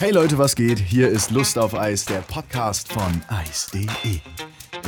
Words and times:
Hey 0.00 0.10
Leute, 0.10 0.36
was 0.38 0.56
geht? 0.56 0.80
Hier 0.80 1.08
ist 1.08 1.30
Lust 1.30 1.56
auf 1.56 1.72
Eis, 1.74 2.04
der 2.04 2.18
Podcast 2.22 2.92
von 2.92 3.22
Eis.de. 3.28 3.86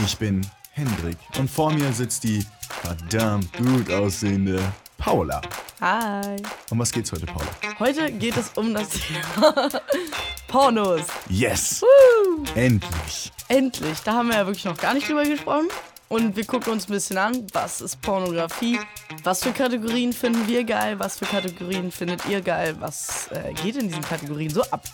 Ich 0.04 0.18
bin 0.18 0.44
Hendrik 0.72 1.16
und 1.38 1.48
vor 1.48 1.72
mir 1.72 1.92
sitzt 1.92 2.24
die 2.24 2.44
verdammt 2.82 3.52
gut 3.56 3.88
aussehende 3.92 4.60
Paula. 4.98 5.40
Hi. 5.80 6.36
Um 6.70 6.80
was 6.80 6.90
geht's 6.90 7.12
heute, 7.12 7.26
Paula? 7.26 7.46
Heute 7.78 8.10
geht 8.10 8.36
es 8.36 8.50
um 8.56 8.74
das 8.74 8.88
Thema 8.88 9.68
Pornos. 10.48 11.02
Yes! 11.28 11.82
Woo! 11.82 12.44
Endlich! 12.56 13.30
Endlich, 13.46 14.00
da 14.02 14.14
haben 14.14 14.28
wir 14.28 14.36
ja 14.38 14.46
wirklich 14.46 14.64
noch 14.64 14.76
gar 14.76 14.92
nicht 14.92 15.08
drüber 15.08 15.22
gesprochen. 15.22 15.68
Und 16.08 16.36
wir 16.36 16.44
gucken 16.44 16.72
uns 16.72 16.88
ein 16.88 16.92
bisschen 16.92 17.18
an, 17.18 17.46
was 17.52 17.80
ist 17.80 18.00
Pornografie, 18.00 18.78
was 19.24 19.42
für 19.42 19.50
Kategorien 19.50 20.12
finden 20.12 20.46
wir 20.46 20.62
geil, 20.62 20.98
was 20.98 21.18
für 21.18 21.24
Kategorien 21.24 21.90
findet 21.90 22.24
ihr 22.26 22.40
geil, 22.40 22.76
was 22.78 23.28
äh, 23.32 23.52
geht 23.54 23.76
in 23.76 23.88
diesen 23.88 24.02
Kategorien 24.02 24.50
so 24.50 24.62
ab. 24.70 24.84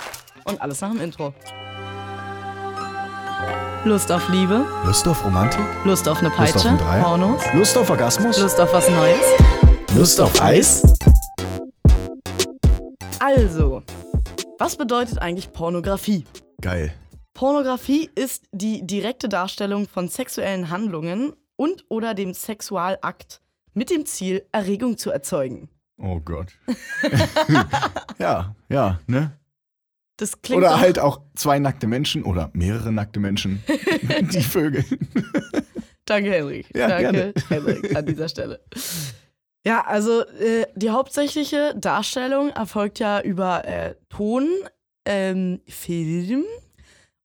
Und 0.44 0.60
alles 0.62 0.80
nach 0.80 0.90
dem 0.90 1.02
Intro. 1.02 1.34
Lust 3.84 4.10
auf 4.10 4.26
Liebe, 4.30 4.64
Lust 4.86 5.06
auf 5.06 5.22
Romantik? 5.24 5.60
Lust 5.84 6.08
auf 6.08 6.18
eine 6.20 6.28
Lust 6.28 6.40
auf 6.40 6.52
Peitsche, 6.52 6.68
ein? 6.68 7.02
Pornos, 7.02 7.42
Lust 7.52 7.76
auf 7.76 7.90
Orgasmus? 7.90 8.38
Lust 8.38 8.58
auf 8.58 8.72
was 8.72 8.88
Neues. 8.88 9.24
Lust 9.94 10.20
auf 10.20 10.40
Eis? 10.40 10.82
Also, 13.18 13.82
was 14.58 14.76
bedeutet 14.76 15.18
eigentlich 15.18 15.52
Pornografie? 15.52 16.24
Geil. 16.62 16.94
Pornografie 17.34 18.10
ist 18.14 18.44
die 18.52 18.86
direkte 18.86 19.28
Darstellung 19.28 19.88
von 19.88 20.08
sexuellen 20.08 20.70
Handlungen 20.70 21.32
und 21.56 21.84
oder 21.88 22.14
dem 22.14 22.34
Sexualakt 22.34 23.40
mit 23.74 23.90
dem 23.90 24.04
Ziel, 24.04 24.46
Erregung 24.52 24.98
zu 24.98 25.10
erzeugen. 25.10 25.68
Oh 25.96 26.20
Gott. 26.20 26.48
ja, 28.18 28.54
ja, 28.68 29.00
ne? 29.06 29.38
Das 30.16 30.42
klingt 30.42 30.62
Oder 30.62 30.78
halt 30.78 30.98
auch 30.98 31.22
zwei 31.34 31.58
nackte 31.58 31.86
Menschen 31.86 32.22
oder 32.22 32.50
mehrere 32.52 32.92
nackte 32.92 33.18
Menschen, 33.18 33.62
die 34.20 34.42
Vögel. 34.42 34.84
Danke, 36.04 36.30
Henrik. 36.30 36.76
Ja, 36.76 36.88
Danke, 36.88 37.34
Henrik, 37.48 37.96
an 37.96 38.06
dieser 38.06 38.28
Stelle. 38.28 38.60
Ja, 39.64 39.84
also 39.86 40.20
äh, 40.20 40.66
die 40.74 40.90
hauptsächliche 40.90 41.74
Darstellung 41.76 42.50
erfolgt 42.50 42.98
ja 42.98 43.20
über 43.20 43.64
äh, 43.64 43.94
Ton, 44.10 44.48
ähm, 45.04 45.60
Film 45.66 46.44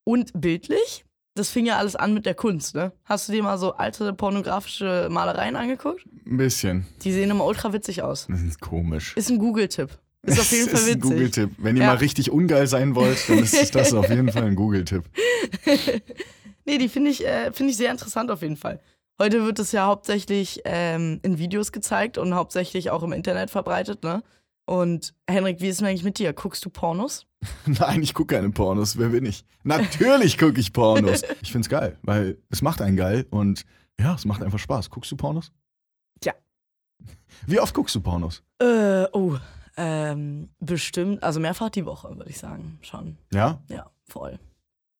und 0.07 0.31
bildlich. 0.39 1.03
Das 1.35 1.49
fing 1.51 1.65
ja 1.67 1.77
alles 1.77 1.95
an 1.95 2.13
mit 2.15 2.25
der 2.25 2.33
Kunst, 2.33 2.73
ne? 2.73 2.93
Hast 3.05 3.27
du 3.27 3.31
dir 3.33 3.43
mal 3.43 3.57
so 3.59 3.73
alte 3.73 4.11
pornografische 4.13 5.07
Malereien 5.11 5.55
angeguckt? 5.55 6.03
Ein 6.25 6.37
bisschen. 6.37 6.87
Die 7.03 7.11
sehen 7.11 7.29
immer 7.29 7.45
ultra 7.45 7.73
witzig 7.73 8.01
aus. 8.01 8.25
Das 8.29 8.41
ist 8.41 8.59
komisch. 8.59 9.15
Ist 9.15 9.29
ein 9.29 9.37
Google-Tipp. 9.37 9.89
Ist 10.23 10.39
auf 10.39 10.51
jeden 10.51 10.69
Fall 10.69 10.79
ist 10.79 10.87
ein 10.87 10.95
witzig. 10.95 11.01
Google-Tipp. 11.01 11.49
Wenn 11.59 11.75
ihr 11.75 11.83
Ja. 11.83 11.89
mal 11.89 11.97
richtig 11.97 12.31
ungeil 12.31 12.65
sein 12.67 12.95
wollt, 12.95 13.29
dann 13.29 13.39
ist 13.39 13.75
das 13.75 13.93
auf 13.93 14.09
jeden 14.09 14.31
Fall 14.31 14.45
ein 14.45 14.55
Google-Tipp. 14.55 15.03
Nee, 16.65 16.77
die 16.79 16.89
finde 16.89 17.11
ich, 17.11 17.25
äh, 17.25 17.51
find 17.53 17.69
ich 17.69 17.77
sehr 17.77 17.91
interessant 17.91 18.29
auf 18.29 18.41
jeden 18.41 18.57
Fall. 18.57 18.81
Heute 19.19 19.45
wird 19.45 19.57
es 19.57 19.71
ja 19.71 19.85
hauptsächlich 19.85 20.61
ähm, 20.65 21.19
in 21.23 21.37
Videos 21.39 21.71
gezeigt 21.71 22.17
und 22.17 22.33
hauptsächlich 22.35 22.89
auch 22.91 23.03
im 23.03 23.13
Internet 23.13 23.49
verbreitet, 23.49 24.03
ne? 24.03 24.21
Und 24.67 25.13
Henrik, 25.29 25.61
wie 25.61 25.67
ist 25.67 25.75
es 25.75 25.77
denn 25.79 25.87
eigentlich 25.87 26.03
mit 26.03 26.19
dir? 26.19 26.33
Guckst 26.33 26.63
du 26.65 26.69
Pornos? 26.69 27.25
Nein, 27.65 28.03
ich 28.03 28.13
gucke 28.13 28.35
keine 28.35 28.49
Pornos. 28.49 28.97
Wer 28.97 29.09
bin 29.09 29.25
ich? 29.25 29.45
Natürlich 29.63 30.37
gucke 30.37 30.59
ich 30.59 30.73
Pornos. 30.73 31.21
Ich 31.41 31.53
find's 31.53 31.69
geil, 31.69 31.97
weil 32.01 32.37
es 32.49 32.61
macht 32.61 32.81
einen 32.81 32.97
geil 32.97 33.25
und 33.29 33.63
ja, 33.97 34.13
es 34.13 34.25
macht 34.25 34.43
einfach 34.43 34.59
Spaß. 34.59 34.89
Guckst 34.89 35.09
du 35.11 35.15
Pornos? 35.15 35.53
Ja. 36.21 36.33
Wie 37.47 37.61
oft 37.61 37.73
guckst 37.73 37.95
du 37.95 38.01
Pornos? 38.01 38.43
Äh, 38.59 39.05
oh, 39.13 39.37
ähm, 39.77 40.49
bestimmt, 40.59 41.23
also 41.23 41.39
mehrfach 41.39 41.69
die 41.69 41.85
Woche, 41.85 42.17
würde 42.17 42.29
ich 42.29 42.37
sagen, 42.37 42.77
schon. 42.81 43.17
Ja? 43.31 43.63
Ja, 43.69 43.89
voll. 44.09 44.37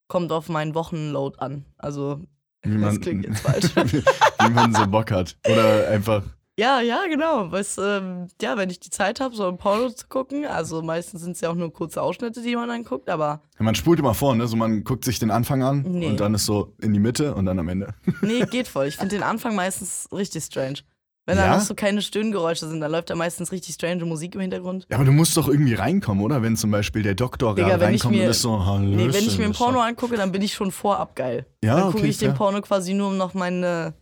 Kommt 0.07 0.31
auf 0.31 0.47
meinen 0.47 0.75
Wochenload 0.75 1.39
an. 1.39 1.65
Also, 1.77 2.21
Wie 2.61 2.79
das 2.79 3.01
klingt 3.01 3.25
jetzt 3.25 3.41
falsch. 3.41 3.75
wie 3.75 4.49
man 4.49 4.73
so 4.73 4.87
Bock 4.87 5.11
hat. 5.11 5.37
Oder 5.45 5.89
einfach. 5.89 6.23
Ja, 6.59 6.81
ja, 6.81 7.05
genau. 7.07 7.51
Weißt, 7.51 7.79
ähm, 7.81 8.27
ja, 8.41 8.57
wenn 8.57 8.69
ich 8.69 8.79
die 8.79 8.89
Zeit 8.89 9.19
habe, 9.19 9.35
so 9.35 9.47
ein 9.47 9.57
Porno 9.57 9.89
zu 9.89 10.07
gucken, 10.07 10.45
also 10.45 10.81
meistens 10.81 11.21
sind 11.21 11.33
es 11.33 11.41
ja 11.41 11.49
auch 11.49 11.55
nur 11.55 11.71
kurze 11.71 12.01
Ausschnitte, 12.01 12.41
die 12.41 12.55
man 12.55 12.67
dann 12.67 12.83
guckt, 12.83 13.09
aber 13.09 13.41
Man 13.59 13.75
spult 13.75 13.99
immer 13.99 14.13
vor, 14.13 14.35
ne? 14.35 14.47
So 14.47 14.55
man 14.57 14.83
guckt 14.83 15.05
sich 15.05 15.19
den 15.19 15.31
Anfang 15.31 15.61
an 15.63 15.83
Nee. 15.87 16.07
und 16.07 16.19
dann 16.19 16.33
ist 16.33 16.45
so 16.45 16.73
in 16.81 16.93
die 16.93 16.99
Mitte 16.99 17.35
und 17.35 17.45
dann 17.45 17.59
am 17.59 17.69
Ende. 17.69 17.93
Nee, 18.21 18.41
geht 18.49 18.67
voll. 18.67 18.87
Ich 18.87 18.97
finde 18.97 19.15
den 19.15 19.23
Anfang 19.23 19.55
meistens 19.55 20.07
richtig 20.11 20.43
strange. 20.43 20.79
Wenn 21.27 21.35
da 21.35 21.57
noch 21.57 21.59
so 21.61 21.75
keine 21.75 22.01
Stöhngeräusche 22.01 22.67
sind, 22.69 22.79
dann 22.79 22.89
läuft 22.89 23.09
da 23.09 23.15
meistens 23.15 23.51
richtig 23.51 23.75
strange 23.75 24.05
Musik 24.05 24.33
im 24.35 24.41
Hintergrund. 24.41 24.87
Ja, 24.89 24.95
aber 24.95 25.03
du 25.03 25.11
musst 25.11 25.35
doch 25.35 25.49
irgendwie 25.49 25.73
reinkommen, 25.73 26.23
oder? 26.23 26.41
Wenn 26.41 26.55
zum 26.55 26.71
Beispiel 26.71 27.03
der 27.03 27.15
Doktor 27.15 27.53
Digga, 27.53 27.67
gerade 27.67 27.83
reinkommt 27.83 28.15
mir- 28.15 28.23
und 28.23 28.29
ist 28.29 28.41
so, 28.41 28.65
Hallöchen. 28.65 28.95
Nee, 28.95 29.13
wenn 29.13 29.25
ich 29.25 29.37
mir 29.37 29.43
ein 29.43 29.51
Porno 29.51 29.81
angucke, 29.81 30.15
dann 30.15 30.31
bin 30.31 30.41
ich 30.41 30.53
schon 30.53 30.71
vorab 30.71 31.17
geil. 31.17 31.45
Ja, 31.61 31.75
dann 31.75 31.85
gucke 31.87 31.97
okay, 31.97 32.07
ich 32.07 32.17
den. 32.17 32.33
Porno 32.33 32.61
quasi 32.61 32.93
nur, 32.93 33.09
um 33.09 33.17
noch 33.17 33.33
meine 33.33 33.93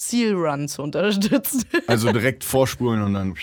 Zielrun 0.00 0.66
zu 0.66 0.82
unterstützen. 0.82 1.64
Also 1.86 2.12
direkt 2.12 2.42
vorspulen 2.42 3.02
und 3.02 3.14
dann. 3.14 3.34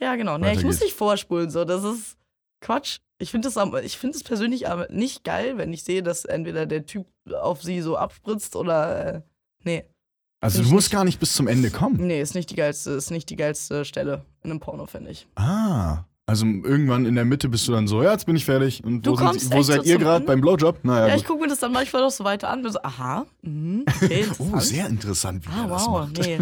ja, 0.00 0.14
genau. 0.16 0.38
Nee, 0.38 0.52
ich 0.52 0.64
muss 0.64 0.80
nicht 0.80 0.94
vorspulen, 0.94 1.50
so. 1.50 1.64
Das 1.64 1.82
ist 1.84 2.16
Quatsch. 2.60 2.98
Ich 3.18 3.30
finde 3.30 3.48
es 3.48 3.94
find 3.94 4.24
persönlich 4.24 4.68
aber 4.68 4.88
nicht 4.90 5.24
geil, 5.24 5.56
wenn 5.56 5.72
ich 5.72 5.84
sehe, 5.84 6.02
dass 6.02 6.24
entweder 6.24 6.66
der 6.66 6.86
Typ 6.86 7.06
auf 7.32 7.62
sie 7.62 7.80
so 7.80 7.96
abspritzt 7.96 8.56
oder. 8.56 9.14
Äh, 9.14 9.22
nee. 9.64 9.84
Also 10.40 10.62
du 10.62 10.68
musst 10.70 10.88
nicht. 10.88 10.92
gar 10.92 11.04
nicht 11.04 11.20
bis 11.20 11.34
zum 11.34 11.46
Ende 11.46 11.70
kommen. 11.70 12.04
Nee, 12.04 12.20
ist 12.20 12.34
nicht 12.34 12.50
die 12.50 12.56
geilste, 12.56 12.90
ist 12.90 13.10
nicht 13.10 13.30
die 13.30 13.36
geilste 13.36 13.84
Stelle 13.84 14.24
in 14.42 14.50
einem 14.50 14.60
Porno, 14.60 14.86
finde 14.86 15.12
ich. 15.12 15.28
Ah. 15.36 16.04
Also 16.24 16.46
irgendwann 16.46 17.04
in 17.04 17.16
der 17.16 17.24
Mitte 17.24 17.48
bist 17.48 17.66
du 17.66 17.72
dann 17.72 17.88
so, 17.88 18.02
ja, 18.02 18.12
jetzt 18.12 18.26
bin 18.26 18.36
ich 18.36 18.44
fertig. 18.44 18.82
Und 18.84 19.02
Du 19.04 19.12
wo, 19.12 19.16
kommst 19.16 19.40
sind, 19.40 19.54
wo 19.54 19.62
seid 19.62 19.84
so 19.84 19.90
ihr 19.90 19.98
gerade 19.98 20.24
beim 20.24 20.40
Blowjob? 20.40 20.84
Naja, 20.84 21.08
Ja, 21.08 21.16
ich 21.16 21.24
gucke 21.24 21.42
mir 21.42 21.48
das 21.48 21.58
dann 21.58 21.72
manchmal 21.72 22.02
noch 22.02 22.10
so 22.12 22.22
weiter 22.24 22.48
an, 22.48 22.62
bin 22.62 22.70
so, 22.72 22.78
aha, 22.82 23.26
mhm, 23.42 23.84
okay, 23.88 24.26
Oh, 24.38 24.58
sehr 24.60 24.86
interessant, 24.86 25.44
wie 25.46 25.50
Ah, 25.50 25.62
er 25.64 25.68
das 25.68 25.86
wow, 25.86 26.00
macht. 26.02 26.18
nee. 26.18 26.38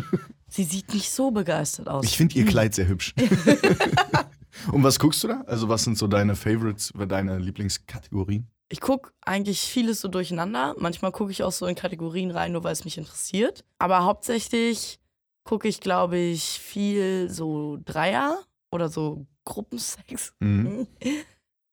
Sie 0.49 0.65
sieht 0.65 0.93
nicht 0.93 1.11
so 1.11 1.31
begeistert 1.31 1.89
aus. 1.89 2.05
Ich 2.05 2.17
finde 2.17 2.35
ihr 2.37 2.45
Kleid 2.45 2.75
sehr 2.75 2.89
hübsch. 2.89 3.15
Und 4.73 4.83
was 4.83 4.99
guckst 4.99 5.23
du 5.25 5.29
da? 5.29 5.43
Also 5.47 5.69
was 5.69 5.85
sind 5.85 5.97
so 5.97 6.07
deine 6.09 6.37
Favorites, 6.37 6.93
deine 7.09 7.39
Lieblingskategorien? 7.39 8.47
Ich 8.69 8.81
gucke 8.81 9.11
eigentlich 9.23 9.61
vieles 9.61 10.01
so 10.01 10.09
durcheinander. 10.09 10.75
Manchmal 10.79 11.13
gucke 11.13 11.31
ich 11.33 11.43
auch 11.43 11.53
so 11.53 11.67
in 11.67 11.75
Kategorien 11.75 12.31
rein, 12.31 12.53
nur 12.53 12.63
weil 12.65 12.73
es 12.73 12.85
mich 12.85 12.99
interessiert. 12.99 13.65
Aber 13.79 14.05
hauptsächlich 14.05 15.01
gucke 15.45 15.67
ich, 15.69 15.81
glaube 15.81 16.19
ich, 16.19 16.43
viel 16.43 17.29
so 17.31 17.79
Dreier 17.85 18.39
oder 18.71 18.89
so 18.89 19.27
Gruppensex. 19.45 20.33
Mhm. 20.41 20.87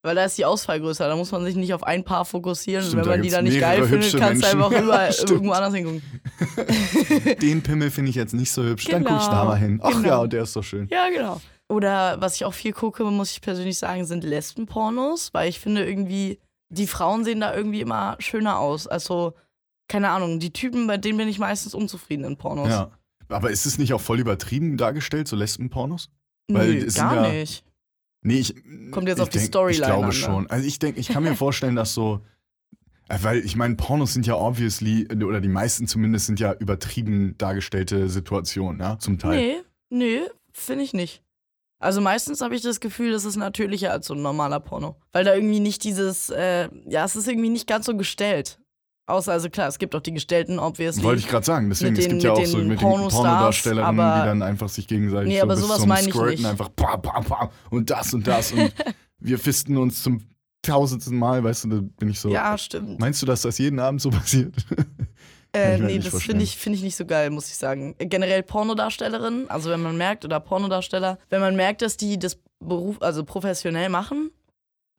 Weil 0.03 0.15
da 0.15 0.23
ist 0.25 0.37
die 0.37 0.45
Auswahl 0.45 0.79
größer. 0.79 1.07
Da 1.07 1.15
muss 1.15 1.31
man 1.31 1.43
sich 1.43 1.55
nicht 1.55 1.73
auf 1.73 1.83
ein 1.83 2.03
Paar 2.03 2.23
fokussieren. 2.23 2.83
Stimmt, 2.85 3.01
Und 3.01 3.07
da 3.07 3.11
wenn 3.11 3.19
man 3.19 3.23
die 3.23 3.29
dann 3.29 3.43
nicht 3.43 3.59
geil 3.59 3.83
findet, 3.83 4.15
kannst 4.17 4.43
du 4.43 4.47
einfach 4.47 4.71
überall, 4.81 5.11
Stimmt. 5.11 5.31
irgendwo 5.31 5.51
anders 5.51 5.73
hingucken. 5.73 6.01
Den 7.41 7.61
Pimmel 7.63 7.91
finde 7.91 8.09
ich 8.11 8.15
jetzt 8.15 8.33
nicht 8.33 8.51
so 8.51 8.63
hübsch. 8.63 8.85
Dann 8.85 9.03
guck 9.03 9.17
ich 9.17 9.25
da 9.25 9.31
Genau, 9.31 9.45
mal 9.45 9.57
hin. 9.57 9.79
Ach 9.83 9.89
genau. 9.91 10.07
ja, 10.07 10.17
und 10.19 10.31
der 10.33 10.43
ist 10.43 10.53
so 10.53 10.61
schön. 10.61 10.87
Ja, 10.89 11.09
genau. 11.09 11.41
Oder 11.67 12.21
was 12.21 12.35
ich 12.35 12.45
auch 12.45 12.53
viel 12.53 12.71
gucke, 12.71 13.03
muss 13.05 13.31
ich 13.31 13.41
persönlich 13.41 13.77
sagen, 13.77 14.05
sind 14.05 14.23
Lesbenpornos, 14.23 15.33
weil 15.33 15.49
ich 15.49 15.59
finde 15.59 15.85
irgendwie, 15.85 16.39
die 16.69 16.87
Frauen 16.87 17.25
sehen 17.25 17.41
da 17.41 17.53
irgendwie 17.53 17.81
immer 17.81 18.15
schöner 18.19 18.59
aus. 18.59 18.87
Also, 18.87 19.33
keine 19.89 20.09
Ahnung, 20.09 20.39
die 20.39 20.53
Typen, 20.53 20.87
bei 20.87 20.97
denen 20.97 21.17
bin 21.17 21.27
ich 21.27 21.39
meistens 21.39 21.73
unzufrieden 21.73 22.23
in 22.23 22.37
Pornos. 22.37 22.69
Ja. 22.69 22.91
Aber 23.29 23.51
ist 23.51 23.65
es 23.65 23.77
nicht 23.77 23.93
auch 23.93 23.99
voll 23.99 24.19
übertrieben 24.19 24.77
dargestellt, 24.77 25.27
so 25.27 25.35
Lesbenpornos? 25.35 26.09
Weil 26.49 26.75
Nö, 26.75 26.87
gar 26.95 27.15
ja- 27.27 27.33
nicht. 27.33 27.63
Nee, 28.23 28.39
ich. 28.39 28.55
Kommt 28.91 29.07
jetzt 29.07 29.21
auf 29.21 29.29
die 29.29 29.37
denk- 29.37 29.47
Storyline 29.49 29.79
Ich 29.81 29.85
glaube 29.85 30.03
an, 30.03 30.09
ne? 30.09 30.13
schon. 30.13 30.47
Also 30.49 30.67
ich 30.67 30.79
denke, 30.79 30.99
ich 30.99 31.07
kann 31.09 31.23
mir 31.23 31.35
vorstellen, 31.35 31.75
dass 31.75 31.93
so. 31.93 32.21
äh, 33.09 33.17
Weil 33.21 33.39
ich 33.39 33.55
meine, 33.55 33.75
Pornos 33.75 34.13
sind 34.13 34.25
ja 34.25 34.35
obviously, 34.35 35.07
oder 35.13 35.39
die 35.41 35.47
meisten 35.49 35.87
zumindest 35.87 36.25
sind 36.25 36.39
ja 36.39 36.53
übertrieben 36.53 37.37
dargestellte 37.37 38.09
Situationen, 38.09 38.81
ja, 38.81 38.97
zum 38.99 39.17
Teil. 39.19 39.37
Nee, 39.37 39.55
nee, 39.89 40.21
finde 40.51 40.83
ich 40.83 40.93
nicht. 40.93 41.23
Also 41.79 42.01
meistens 42.01 42.41
habe 42.41 42.55
ich 42.55 42.63
das 42.63 42.79
Gefühl, 42.79 43.11
das 43.11 43.23
ist 43.23 43.35
natürlicher 43.35 43.91
als 43.91 44.07
so 44.07 44.15
ein 44.15 44.21
normaler 44.23 44.59
Porno. 44.59 44.95
Weil 45.11 45.23
da 45.25 45.35
irgendwie 45.35 45.59
nicht 45.59 45.83
dieses, 45.83 46.29
äh, 46.31 46.69
ja, 46.89 47.05
es 47.05 47.15
ist 47.15 47.27
irgendwie 47.27 47.49
nicht 47.49 47.67
ganz 47.67 47.85
so 47.85 47.95
gestellt. 47.95 48.59
Außer, 49.07 49.31
also 49.31 49.49
klar, 49.49 49.67
es 49.69 49.79
gibt 49.79 49.95
auch 49.95 50.01
die 50.01 50.13
gestellten, 50.13 50.59
obviously. 50.59 51.01
Wollte 51.03 51.21
ich 51.21 51.27
gerade 51.29 51.45
sagen. 51.45 51.69
Deswegen, 51.69 51.93
Mit 51.93 51.99
es 51.99 52.05
den- 52.07 52.11
gibt 52.19 52.23
ja 52.23 52.31
auch 52.33 52.45
so 52.45 52.57
den 52.59 52.67
mit 52.67 52.81
den 52.81 52.87
Pornodarstellerinnen, 52.87 53.99
aber- 53.99 54.21
die 54.21 54.27
dann 54.27 54.41
einfach 54.41 54.67
sich 54.69 54.85
gegenseitig 54.87 55.29
Nee, 55.29 55.37
so 55.37 55.43
aber 55.43 55.55
bis 55.55 55.63
sowas 55.63 55.79
zum 55.79 55.95
Squirten 55.95 56.45
einfach 56.45 56.69
bam, 56.69 57.01
bam, 57.01 57.23
bam, 57.23 57.49
und 57.69 57.89
das 57.89 58.13
und 58.13 58.27
das 58.27 58.51
und 58.51 58.71
wir 59.19 59.39
fisten 59.39 59.77
uns 59.77 60.03
zum 60.03 60.21
tausendsten 60.61 61.17
Mal, 61.17 61.41
weißt 61.43 61.63
du, 61.63 61.69
da 61.69 61.81
bin 61.97 62.09
ich 62.09 62.19
so. 62.19 62.29
ja, 62.29 62.57
stimmt. 62.57 62.99
Meinst 62.99 63.21
du, 63.21 63.25
dass 63.25 63.43
das 63.43 63.57
jeden 63.57 63.79
Abend 63.79 64.01
so 64.01 64.09
passiert? 64.11 64.53
Äh, 65.53 65.77
mir 65.77 65.85
nee, 65.85 65.99
das 65.99 66.21
finde 66.21 66.43
ich, 66.43 66.57
find 66.57 66.75
ich 66.75 66.83
nicht 66.83 66.97
so 66.97 67.05
geil, 67.05 67.29
muss 67.29 67.47
ich 67.47 67.55
sagen. 67.55 67.95
Generell 67.97 68.43
Pornodarstellerinnen, 68.43 69.49
also 69.49 69.69
wenn 69.69 69.81
man 69.81 69.95
merkt, 69.97 70.25
oder 70.25 70.41
Pornodarsteller, 70.41 71.17
wenn 71.29 71.39
man 71.39 71.55
merkt, 71.55 71.81
dass 71.81 71.95
die 71.95 72.19
das 72.19 72.37
Beruf, 72.59 72.97
also 73.01 73.23
professionell 73.23 73.87
machen 73.87 74.31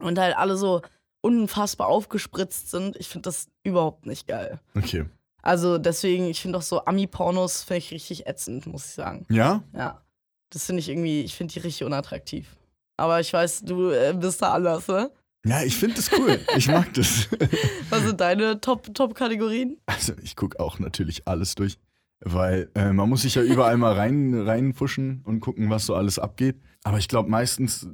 und 0.00 0.18
halt 0.18 0.34
alle 0.36 0.56
so 0.56 0.80
unfassbar 1.20 1.88
aufgespritzt 1.88 2.70
sind, 2.70 2.96
ich 2.96 3.08
finde 3.08 3.28
das 3.28 3.48
überhaupt 3.64 4.06
nicht 4.06 4.26
geil. 4.26 4.60
Okay. 4.76 5.04
Also 5.42 5.78
deswegen, 5.78 6.26
ich 6.26 6.40
finde 6.40 6.58
auch 6.58 6.62
so 6.62 6.84
Ami-Pornos 6.84 7.62
finde 7.62 7.78
ich 7.78 7.90
richtig 7.90 8.26
ätzend, 8.26 8.66
muss 8.66 8.86
ich 8.86 8.92
sagen. 8.92 9.26
Ja? 9.30 9.62
Ja. 9.74 10.02
Das 10.50 10.66
finde 10.66 10.80
ich 10.80 10.88
irgendwie, 10.88 11.22
ich 11.22 11.34
finde 11.34 11.52
die 11.52 11.60
richtig 11.60 11.84
unattraktiv. 11.84 12.56
Aber 12.96 13.20
ich 13.20 13.32
weiß, 13.32 13.62
du 13.62 13.90
äh, 13.90 14.14
bist 14.18 14.42
da 14.42 14.52
anders, 14.52 14.88
ne? 14.88 15.10
Ja, 15.46 15.62
ich 15.62 15.76
finde 15.76 15.96
das 15.96 16.10
cool. 16.12 16.40
Ich 16.56 16.68
mag 16.68 16.92
das. 16.94 17.28
Was 17.90 18.02
sind 18.02 18.20
deine 18.20 18.60
Top-Kategorien? 18.60 19.78
also 19.86 20.12
ich 20.22 20.36
gucke 20.36 20.58
auch 20.58 20.78
natürlich 20.78 21.26
alles 21.28 21.54
durch. 21.54 21.78
Weil 22.20 22.70
äh, 22.74 22.92
man 22.92 23.08
muss 23.08 23.22
sich 23.22 23.36
ja 23.36 23.42
überall 23.42 23.76
mal 23.76 23.94
rein, 23.94 24.34
reinfuschen 24.34 25.22
und 25.24 25.38
gucken, 25.38 25.70
was 25.70 25.86
so 25.86 25.94
alles 25.94 26.18
abgeht. 26.18 26.56
Aber 26.84 26.98
ich 26.98 27.08
glaube 27.08 27.28
meistens, 27.28 27.86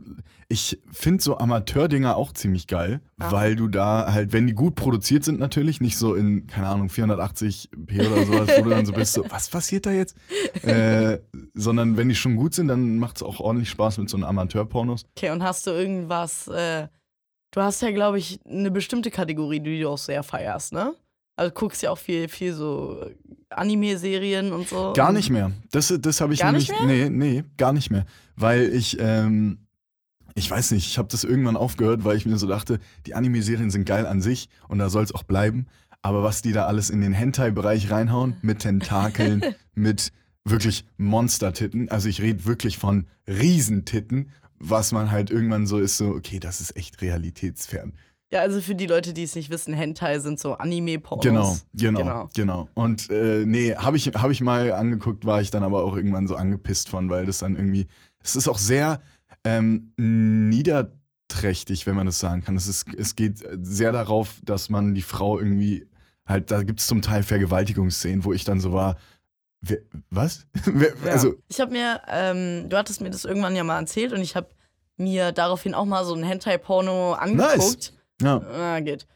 ich 0.48 0.78
finde 0.92 1.22
so 1.22 1.38
Amateurdinger 1.38 2.16
auch 2.16 2.32
ziemlich 2.32 2.66
geil, 2.66 3.00
Ah. 3.18 3.32
weil 3.32 3.56
du 3.56 3.66
da 3.68 4.12
halt, 4.12 4.32
wenn 4.32 4.46
die 4.46 4.52
gut 4.52 4.74
produziert 4.74 5.24
sind 5.24 5.40
natürlich, 5.40 5.80
nicht 5.80 5.96
so 5.96 6.14
in, 6.14 6.46
keine 6.46 6.68
Ahnung, 6.68 6.88
480p 6.88 8.06
oder 8.06 8.26
sowas, 8.26 8.50
wo 8.58 8.62
du 8.64 8.70
dann 8.70 8.86
so 8.86 8.92
bist, 8.92 9.14
so, 9.14 9.24
was 9.30 9.48
passiert 9.48 9.86
da 9.86 9.90
jetzt? 9.90 10.16
Äh, 10.62 11.18
sondern 11.54 11.96
wenn 11.96 12.08
die 12.08 12.14
schon 12.14 12.36
gut 12.36 12.54
sind, 12.54 12.68
dann 12.68 12.98
macht 12.98 13.16
es 13.16 13.22
auch 13.22 13.40
ordentlich 13.40 13.68
Spaß 13.70 13.98
mit 13.98 14.08
so 14.08 14.16
einem 14.16 14.24
Amateurpornos. 14.24 15.04
Okay, 15.16 15.30
und 15.30 15.42
hast 15.42 15.66
du 15.66 15.72
irgendwas, 15.72 16.46
äh, 16.48 16.88
du 17.50 17.60
hast 17.60 17.82
ja, 17.82 17.90
glaube 17.90 18.18
ich, 18.18 18.38
eine 18.48 18.70
bestimmte 18.70 19.10
Kategorie, 19.10 19.60
die 19.60 19.80
du 19.80 19.90
auch 19.90 19.98
sehr 19.98 20.22
feierst, 20.22 20.72
ne? 20.72 20.94
Also 21.36 21.50
du 21.50 21.54
guckst 21.54 21.82
ja 21.82 21.90
auch 21.90 21.98
viel, 21.98 22.28
viel 22.28 22.52
so 22.54 23.00
äh, 23.02 23.14
Anime-Serien 23.50 24.52
und 24.52 24.68
so. 24.68 24.92
Gar 24.94 25.12
nicht 25.12 25.30
mehr. 25.30 25.50
Das, 25.70 25.92
das 26.00 26.20
habe 26.20 26.34
ich 26.34 26.40
Gar 26.40 26.52
nämlich. 26.52 26.68
nicht 26.68 26.84
Nee, 26.84 27.08
nee, 27.10 27.44
gar 27.56 27.72
nicht 27.72 27.90
mehr. 27.90 28.06
Weil 28.36 28.72
ich, 28.72 28.98
ähm, 29.00 29.58
ich 30.34 30.50
weiß 30.50 30.72
nicht, 30.72 30.86
ich 30.86 30.98
habe 30.98 31.08
das 31.10 31.24
irgendwann 31.24 31.56
aufgehört, 31.56 32.04
weil 32.04 32.16
ich 32.16 32.26
mir 32.26 32.36
so 32.36 32.46
dachte, 32.46 32.78
die 33.06 33.14
Anime-Serien 33.14 33.70
sind 33.70 33.84
geil 33.84 34.06
an 34.06 34.20
sich 34.20 34.48
und 34.68 34.78
da 34.78 34.90
soll 34.90 35.04
es 35.04 35.14
auch 35.14 35.24
bleiben. 35.24 35.66
Aber 36.02 36.22
was 36.22 36.42
die 36.42 36.52
da 36.52 36.66
alles 36.66 36.90
in 36.90 37.00
den 37.00 37.14
Hentai-Bereich 37.14 37.90
reinhauen, 37.90 38.36
mit 38.42 38.60
Tentakeln, 38.60 39.42
mit 39.74 40.12
wirklich 40.44 40.84
Monster-Titten, 40.98 41.88
also 41.88 42.08
ich 42.08 42.20
rede 42.20 42.44
wirklich 42.44 42.78
von 42.78 43.06
Riesentitten, 43.26 44.30
was 44.58 44.92
man 44.92 45.10
halt 45.10 45.30
irgendwann 45.30 45.66
so 45.66 45.78
ist, 45.78 45.96
so, 45.96 46.08
okay, 46.08 46.38
das 46.40 46.60
ist 46.60 46.76
echt 46.76 47.00
realitätsfern. 47.00 47.94
Ja, 48.34 48.40
also 48.40 48.60
für 48.60 48.74
die 48.74 48.86
Leute, 48.86 49.12
die 49.12 49.22
es 49.22 49.36
nicht 49.36 49.48
wissen, 49.48 49.72
Hentai 49.74 50.18
sind 50.18 50.40
so 50.40 50.54
Anime-Pornos. 50.54 51.22
Genau, 51.22 51.56
genau, 51.72 52.00
Genau. 52.00 52.28
genau, 52.34 52.68
Und 52.74 53.08
äh, 53.08 53.44
nee, 53.46 53.76
habe 53.76 53.96
ich, 53.96 54.08
hab 54.08 54.28
ich 54.28 54.40
mal 54.40 54.72
angeguckt, 54.72 55.24
war 55.24 55.40
ich 55.40 55.52
dann 55.52 55.62
aber 55.62 55.84
auch 55.84 55.94
irgendwann 55.94 56.26
so 56.26 56.34
angepisst 56.34 56.88
von, 56.88 57.08
weil 57.08 57.26
das 57.26 57.38
dann 57.38 57.54
irgendwie, 57.54 57.86
es 58.18 58.34
ist 58.34 58.48
auch 58.48 58.58
sehr 58.58 59.00
ähm, 59.44 59.92
niederträchtig, 59.96 61.86
wenn 61.86 61.94
man 61.94 62.06
das 62.06 62.18
sagen 62.18 62.42
kann. 62.42 62.56
Es, 62.56 62.66
ist, 62.66 62.92
es 62.92 63.14
geht 63.14 63.38
sehr 63.62 63.92
darauf, 63.92 64.40
dass 64.42 64.68
man 64.68 64.96
die 64.96 65.02
Frau 65.02 65.38
irgendwie, 65.38 65.86
halt, 66.26 66.50
da 66.50 66.64
gibt 66.64 66.80
es 66.80 66.88
zum 66.88 67.02
Teil 67.02 67.22
Vergewaltigungsszenen, 67.22 68.24
wo 68.24 68.32
ich 68.32 68.42
dann 68.42 68.58
so 68.58 68.72
war, 68.72 68.96
wer, 69.60 69.78
was? 70.10 70.48
Wer, 70.64 70.92
Ja. 71.04 71.12
Also, 71.12 71.34
ich 71.46 71.60
habe 71.60 71.70
mir, 71.70 72.00
ähm, 72.08 72.68
du 72.68 72.76
hattest 72.76 73.00
mir 73.00 73.10
das 73.10 73.24
irgendwann 73.24 73.54
ja 73.54 73.62
mal 73.62 73.78
erzählt 73.78 74.12
und 74.12 74.22
ich 74.22 74.34
habe 74.34 74.48
mir 74.96 75.30
daraufhin 75.30 75.74
auch 75.74 75.84
mal 75.84 76.04
so 76.04 76.14
ein 76.14 76.24
Hentai-Porno 76.24 77.12
angeguckt. 77.12 77.92
Ja. 78.22 78.36
Ah, 78.38 78.80
geht. 78.80 79.06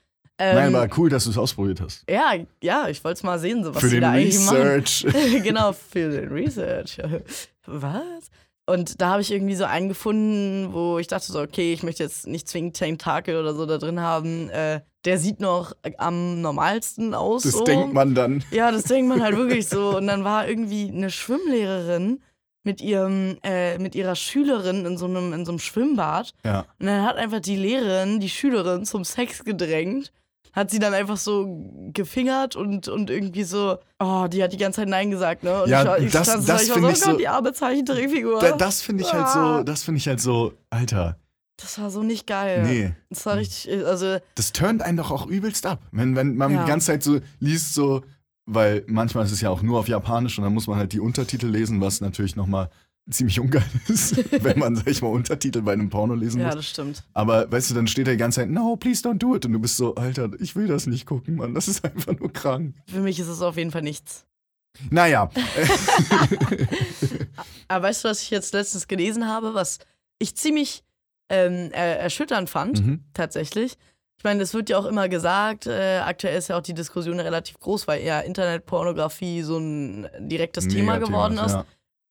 Ähm, 0.41 0.55
Nein, 0.55 0.75
aber 0.75 0.97
cool, 0.97 1.11
dass 1.11 1.25
du 1.25 1.31
es 1.31 1.39
ausprobiert 1.39 1.81
hast. 1.81 2.05
ja, 2.09 2.35
ja, 2.63 2.89
ich 2.89 3.03
wollte 3.03 3.19
es 3.19 3.23
mal 3.25 3.39
sehen, 3.41 3.65
so 3.65 3.75
was 3.75 3.81
Für 3.81 3.89
die 3.89 3.97
den 3.97 4.03
da 4.03 4.11
eigentlich 4.13 4.39
machen. 4.39 4.57
Research. 4.57 5.07
genau, 5.43 5.73
für 5.73 6.11
den 6.11 6.29
Research. 6.29 6.99
Was? 7.67 8.31
Und 8.67 9.01
da 9.01 9.13
habe 9.13 9.23
ich 9.23 9.33
irgendwie 9.33 9.55
so 9.55 9.65
einen 9.65 9.89
gefunden, 9.89 10.73
wo 10.73 10.99
ich 10.99 11.07
dachte 11.07 11.33
so, 11.33 11.41
okay, 11.41 11.73
ich 11.73 11.83
möchte 11.83 12.03
jetzt 12.03 12.27
nicht 12.27 12.47
zwingend 12.49 12.77
Tentakel 12.77 13.37
oder 13.41 13.55
so 13.55 13.65
da 13.65 13.79
drin 13.79 14.01
haben. 14.01 14.51
Äh, 14.51 14.83
der 15.07 15.19
sieht 15.19 15.41
noch 15.41 15.73
am 15.97 16.43
normalsten 16.43 17.15
aus. 17.15 17.45
Das 17.45 17.53
so. 17.53 17.65
denkt 17.65 17.95
man 17.95 18.15
dann. 18.15 18.45
Ja, 18.51 18.71
das 18.71 18.85
denkt 18.85 19.09
man 19.09 19.23
halt 19.23 19.37
wirklich 19.37 19.69
so. 19.69 19.97
Und 19.97 20.07
dann 20.07 20.23
war 20.23 20.47
irgendwie 20.47 20.89
eine 20.89 21.11
Schwimmlehrerin 21.11 22.21
mit 22.69 22.83
ihrem, 22.83 23.39
äh, 23.43 23.79
mit 23.79 23.95
ihrer 23.95 24.15
Schülerin 24.15 24.85
in 24.85 24.99
so 24.99 25.07
einem, 25.07 25.33
in 25.33 25.47
so 25.47 25.53
einem 25.53 25.59
Schwimmbad. 25.59 26.35
Ja. 26.45 26.67
Und 26.79 26.87
dann 26.87 27.03
hat 27.07 27.17
einfach 27.17 27.41
die 27.41 27.57
Lehrerin 27.57 28.21
die 28.21 28.29
Schülerin 28.29 28.85
zum 28.85 29.05
Sex 29.05 29.43
gedrängt. 29.43 30.13
Hat 30.53 30.71
sie 30.71 30.79
dann 30.79 30.93
einfach 30.93 31.17
so 31.17 31.47
gefingert 31.95 32.57
und, 32.57 32.89
und 32.89 33.09
irgendwie 33.11 33.45
so, 33.45 33.79
oh, 34.01 34.27
die 34.31 34.43
hat 34.43 34.53
die 34.53 34.57
ganze 34.59 34.81
Zeit 34.83 34.89
Nein 34.89 35.11
gesagt, 35.11 35.45
ne? 35.45 35.63
Und 35.63 35.71
Ja, 35.71 35.97
ich 35.97 36.07
ich 36.07 36.13
das- 36.13 36.27
das 36.27 36.43
ich 36.43 36.49
war 36.49 36.59
find 36.59 36.69
so, 36.69 36.75
ich 36.75 36.85
oh 36.85 36.89
Gott, 36.89 36.97
so- 37.13 37.17
die 37.19 37.29
arme 37.29 37.53
Zeichentrickfigur. 37.55 38.41
Da, 38.41 38.53
das 38.57 38.83
finde 38.83 39.03
ich 39.05 39.13
halt 39.13 39.25
Ah. 39.27 39.59
so, 39.59 39.63
das 39.65 39.83
finde 39.85 39.99
ich 39.99 40.09
halt 40.09 40.21
so, 40.21 40.53
Alter, 40.71 41.17
das 41.57 41.79
war 41.81 41.91
so 41.91 42.03
nicht 42.03 42.27
geil. 42.27 42.63
nee. 42.65 42.93
Das 43.11 43.25
war 43.27 43.37
richtig, 43.37 43.73
also, 43.87 44.19
das 44.35 44.53
turnt 44.53 44.83
einen 44.83 44.97
doch 44.99 45.11
auch 45.11 45.27
übelst 45.27 45.65
ab. 45.67 45.81
Wenn, 45.93 46.17
wenn 46.17 46.37
man 46.37 46.53
Ja. 46.53 46.63
die 46.65 46.69
ganze 46.69 46.89
Zeit 46.89 47.03
so 47.03 47.21
liest, 47.41 47.75
so, 47.75 48.03
weil 48.49 48.85
manchmal 48.87 49.25
ist 49.25 49.33
es 49.33 49.41
ja 49.41 49.51
auch 49.51 49.63
nur 49.63 49.79
auf 49.79 49.89
Japanisch 49.89 50.39
und 50.39 50.45
dann 50.45 50.55
muss 50.55 50.67
man 50.67 50.79
halt 50.79 50.93
die 50.93 51.01
Untertitel 51.01 51.47
lesen, 51.47 51.81
was 51.81 52.01
natürlich 52.01 52.35
nochmal 52.35 52.71
ziemlich 53.11 53.41
ungeil 53.41 53.65
ist, 53.89 54.17
wenn 54.43 54.59
man, 54.59 54.77
sag 54.77 54.89
ich 54.89 55.03
mal, 55.03 55.09
Untertitel 55.09 55.63
bei 55.63 55.73
einem 55.73 55.91
Porno 55.91 56.15
lesen 56.15 56.41
ja, 56.41 56.47
muss. 56.47 56.57
das 56.57 56.69
stimmt. 56.69 57.05
Aber 57.13 57.51
weißt 57.51 57.71
du, 57.71 57.75
dann 57.75 57.87
steht 57.87 58.07
da 58.07 58.13
die 58.13 58.17
ganze 58.17 58.41
Zeit, 58.41 58.51
no, 58.51 58.77
please 58.77 59.07
don't 59.07 59.19
do 59.19 59.37
it. 59.37 59.45
Und 59.47 59.53
du 59.53 59.59
bist 59.59 59.77
so, 59.77 59.95
Alter, 59.95 60.31
ich 60.41 60.57
will 60.57 60.67
das 60.67 60.87
nicht 60.87 61.07
gucken, 61.07 61.37
Mann. 61.37 61.55
Das 61.55 61.69
ist 61.69 61.85
einfach 61.85 62.19
nur 62.19 62.33
krank. 62.33 62.75
Für 62.87 63.01
mich 63.01 63.21
ist 63.21 63.29
es 63.29 63.43
auf 63.43 63.57
jeden 63.57 63.71
Fall 63.71 63.83
nichts. 63.83 64.25
Naja, 64.91 65.29
Aber 67.69 67.87
weißt 67.87 68.05
du, 68.05 68.09
was 68.09 68.23
ich 68.23 68.31
jetzt 68.31 68.55
letztens 68.55 68.87
gelesen 68.87 69.27
habe, 69.27 69.55
was 69.55 69.79
ich 70.19 70.37
ziemlich 70.37 70.85
ähm, 71.29 71.71
er 71.73 72.01
erschütternd 72.01 72.49
fand, 72.49 72.85
mhm. 72.85 73.05
tatsächlich. 73.13 73.77
Ich 74.19 74.25
meine, 74.25 74.43
es 74.43 74.53
wird 74.53 74.69
ja 74.69 74.79
auch 74.79 74.85
immer 74.85 75.09
gesagt, 75.09 75.67
äh, 75.69 75.99
aktuell 75.99 76.37
ist 76.37 76.49
ja 76.49 76.59
auch 76.59 76.63
die 76.63 76.75
Diskussion 76.75 77.21
relativ 77.21 77.59
groß, 77.61 77.87
weil 77.87 78.03
ja 78.03 78.19
Internetpornografie 78.19 79.43
so 79.43 79.59
ein 79.59 80.09
direktes 80.19 80.67
Thema 80.67 80.95
Mega 80.95 81.07
geworden 81.07 81.39
ist. 81.39 81.53
Ja. 81.53 81.65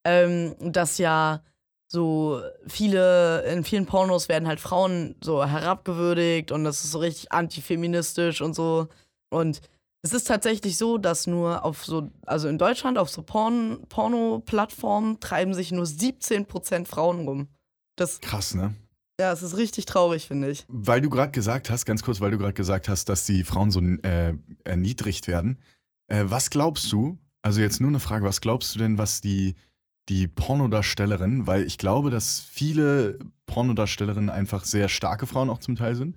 Ähm, 0.04 0.54
dass 0.58 0.96
ja 0.96 1.42
so 1.86 2.40
viele, 2.66 3.42
in 3.42 3.62
vielen 3.62 3.84
Pornos 3.84 4.30
werden 4.30 4.48
halt 4.48 4.58
Frauen 4.58 5.16
so 5.22 5.44
herabgewürdigt 5.44 6.50
und 6.50 6.64
das 6.64 6.82
ist 6.82 6.92
so 6.92 6.98
richtig 6.98 7.30
antifeministisch 7.30 8.40
und 8.40 8.54
so. 8.54 8.88
Und 9.28 9.60
es 10.00 10.14
ist 10.14 10.28
tatsächlich 10.28 10.78
so, 10.78 10.96
dass 10.96 11.26
nur 11.26 11.64
auf 11.64 11.84
so, 11.84 12.10
also 12.24 12.48
in 12.48 12.56
Deutschland 12.56 12.96
auf 12.96 13.10
so 13.10 13.22
Porn, 13.22 13.84
Porno-Plattformen 13.88 15.20
treiben 15.20 15.52
sich 15.52 15.72
nur 15.72 15.84
17% 15.84 16.86
Frauen 16.86 17.26
rum. 17.26 17.48
Das, 17.96 18.20
Krass, 18.20 18.54
ne? 18.54 18.74
Ja, 19.20 19.32
es 19.32 19.42
ist 19.42 19.56
richtig 19.56 19.86
traurig, 19.86 20.26
finde 20.26 20.50
ich. 20.50 20.64
Weil 20.68 21.00
du 21.00 21.10
gerade 21.10 21.32
gesagt 21.32 21.70
hast, 21.70 21.84
ganz 21.84 22.02
kurz, 22.02 22.20
weil 22.20 22.30
du 22.30 22.38
gerade 22.38 22.52
gesagt 22.52 22.88
hast, 22.88 23.08
dass 23.08 23.26
die 23.26 23.44
Frauen 23.44 23.70
so 23.70 23.80
äh, 23.80 24.34
erniedrigt 24.64 25.26
werden. 25.26 25.58
Äh, 26.06 26.24
was 26.28 26.50
glaubst 26.50 26.92
du, 26.92 27.18
also 27.42 27.60
jetzt 27.60 27.80
nur 27.80 27.90
eine 27.90 28.00
Frage, 28.00 28.24
was 28.24 28.40
glaubst 28.40 28.74
du 28.74 28.78
denn, 28.78 28.96
was 28.98 29.20
die, 29.20 29.56
die 30.08 30.28
Pornodarstellerinnen, 30.28 31.46
weil 31.46 31.64
ich 31.64 31.78
glaube, 31.78 32.10
dass 32.10 32.40
viele 32.40 33.18
Pornodarstellerinnen 33.46 34.30
einfach 34.30 34.64
sehr 34.64 34.88
starke 34.88 35.26
Frauen 35.26 35.50
auch 35.50 35.58
zum 35.58 35.76
Teil 35.76 35.96
sind, 35.96 36.16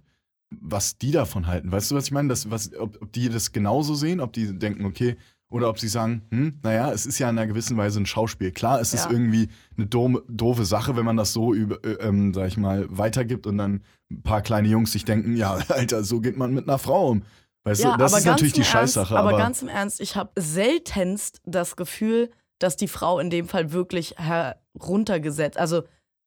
was 0.51 0.97
die 0.97 1.11
davon 1.11 1.47
halten? 1.47 1.71
Weißt 1.71 1.89
du, 1.91 1.95
was 1.95 2.05
ich 2.05 2.11
meine? 2.11 2.29
Das, 2.29 2.51
was, 2.51 2.75
ob, 2.75 3.01
ob 3.01 3.11
die 3.13 3.29
das 3.29 3.51
genauso 3.51 3.95
sehen, 3.95 4.19
ob 4.19 4.33
die 4.33 4.57
denken, 4.57 4.85
okay, 4.85 5.17
oder 5.51 5.69
ob 5.69 5.77
sie 5.79 5.89
sagen, 5.89 6.23
hm, 6.31 6.59
naja, 6.63 6.91
es 6.91 7.05
ist 7.05 7.19
ja 7.19 7.29
in 7.29 7.37
einer 7.37 7.45
gewissen 7.45 7.77
Weise 7.77 7.99
ein 7.99 8.05
Schauspiel. 8.05 8.51
Klar, 8.51 8.79
es 8.79 8.93
ist 8.93 9.05
Ja. 9.05 9.11
irgendwie 9.11 9.49
eine 9.77 9.85
doofe, 9.85 10.23
doofe 10.27 10.65
Sache, 10.65 10.95
wenn 10.95 11.05
man 11.05 11.17
das 11.17 11.33
so, 11.33 11.53
über, 11.53 11.83
äh, 11.83 12.07
ähm, 12.07 12.33
sag 12.33 12.47
ich 12.47 12.57
mal, 12.57 12.87
weitergibt 12.89 13.45
und 13.45 13.57
dann 13.57 13.83
ein 14.09 14.23
paar 14.23 14.41
kleine 14.41 14.67
Jungs 14.69 14.93
sich 14.93 15.05
denken, 15.05 15.35
ja, 15.35 15.53
Alter, 15.69 16.03
so 16.03 16.21
geht 16.21 16.37
man 16.37 16.53
mit 16.53 16.67
einer 16.67 16.79
Frau 16.79 17.09
um. 17.09 17.23
Weißt 17.63 17.83
ja, 17.83 17.91
du, 17.91 17.97
das 17.97 18.11
aber 18.11 18.19
ist 18.19 18.25
ganz 18.25 18.35
natürlich 18.41 18.53
die 18.53 18.61
im 18.61 18.65
Ernst, 18.65 18.93
Scheißsache, 18.95 19.15
aber, 19.15 19.29
aber, 19.29 19.37
ganz 19.37 19.61
im 19.61 19.67
Ernst, 19.67 20.01
ich 20.01 20.15
habe 20.15 20.31
seltenst 20.35 21.41
das 21.45 21.75
Gefühl, 21.75 22.31
dass 22.57 22.75
die 22.75 22.87
Frau 22.87 23.19
in 23.19 23.29
dem 23.29 23.47
Fall 23.47 23.71
wirklich 23.71 24.15
heruntergesetzt, 24.17 25.57
also 25.57 25.83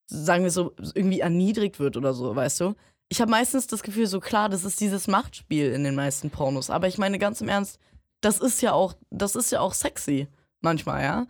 sagen 0.06 0.44
wir 0.44 0.50
so, 0.50 0.74
irgendwie 0.94 1.20
erniedrigt 1.20 1.80
wird 1.80 1.96
oder 1.96 2.12
so, 2.12 2.36
weißt 2.36 2.60
du? 2.60 2.74
Ich 3.08 3.20
habe 3.20 3.30
meistens 3.30 3.66
das 3.66 3.82
Gefühl, 3.82 4.06
so 4.06 4.20
klar, 4.20 4.48
das 4.48 4.64
ist 4.64 4.80
dieses 4.80 5.08
Machtspiel 5.08 5.72
in 5.72 5.84
den 5.84 5.94
meisten 5.94 6.30
Pornos. 6.30 6.70
Aber 6.70 6.88
ich 6.88 6.98
meine, 6.98 7.18
ganz 7.18 7.40
im 7.40 7.48
Ernst, 7.48 7.78
das 8.24 8.38
ist 8.38 8.62
ja 8.62 8.72
auch, 8.72 8.94
das 9.10 9.36
ist 9.36 9.52
ja 9.52 9.60
auch 9.60 9.74
sexy 9.74 10.28
manchmal, 10.60 11.02
ja. 11.02 11.26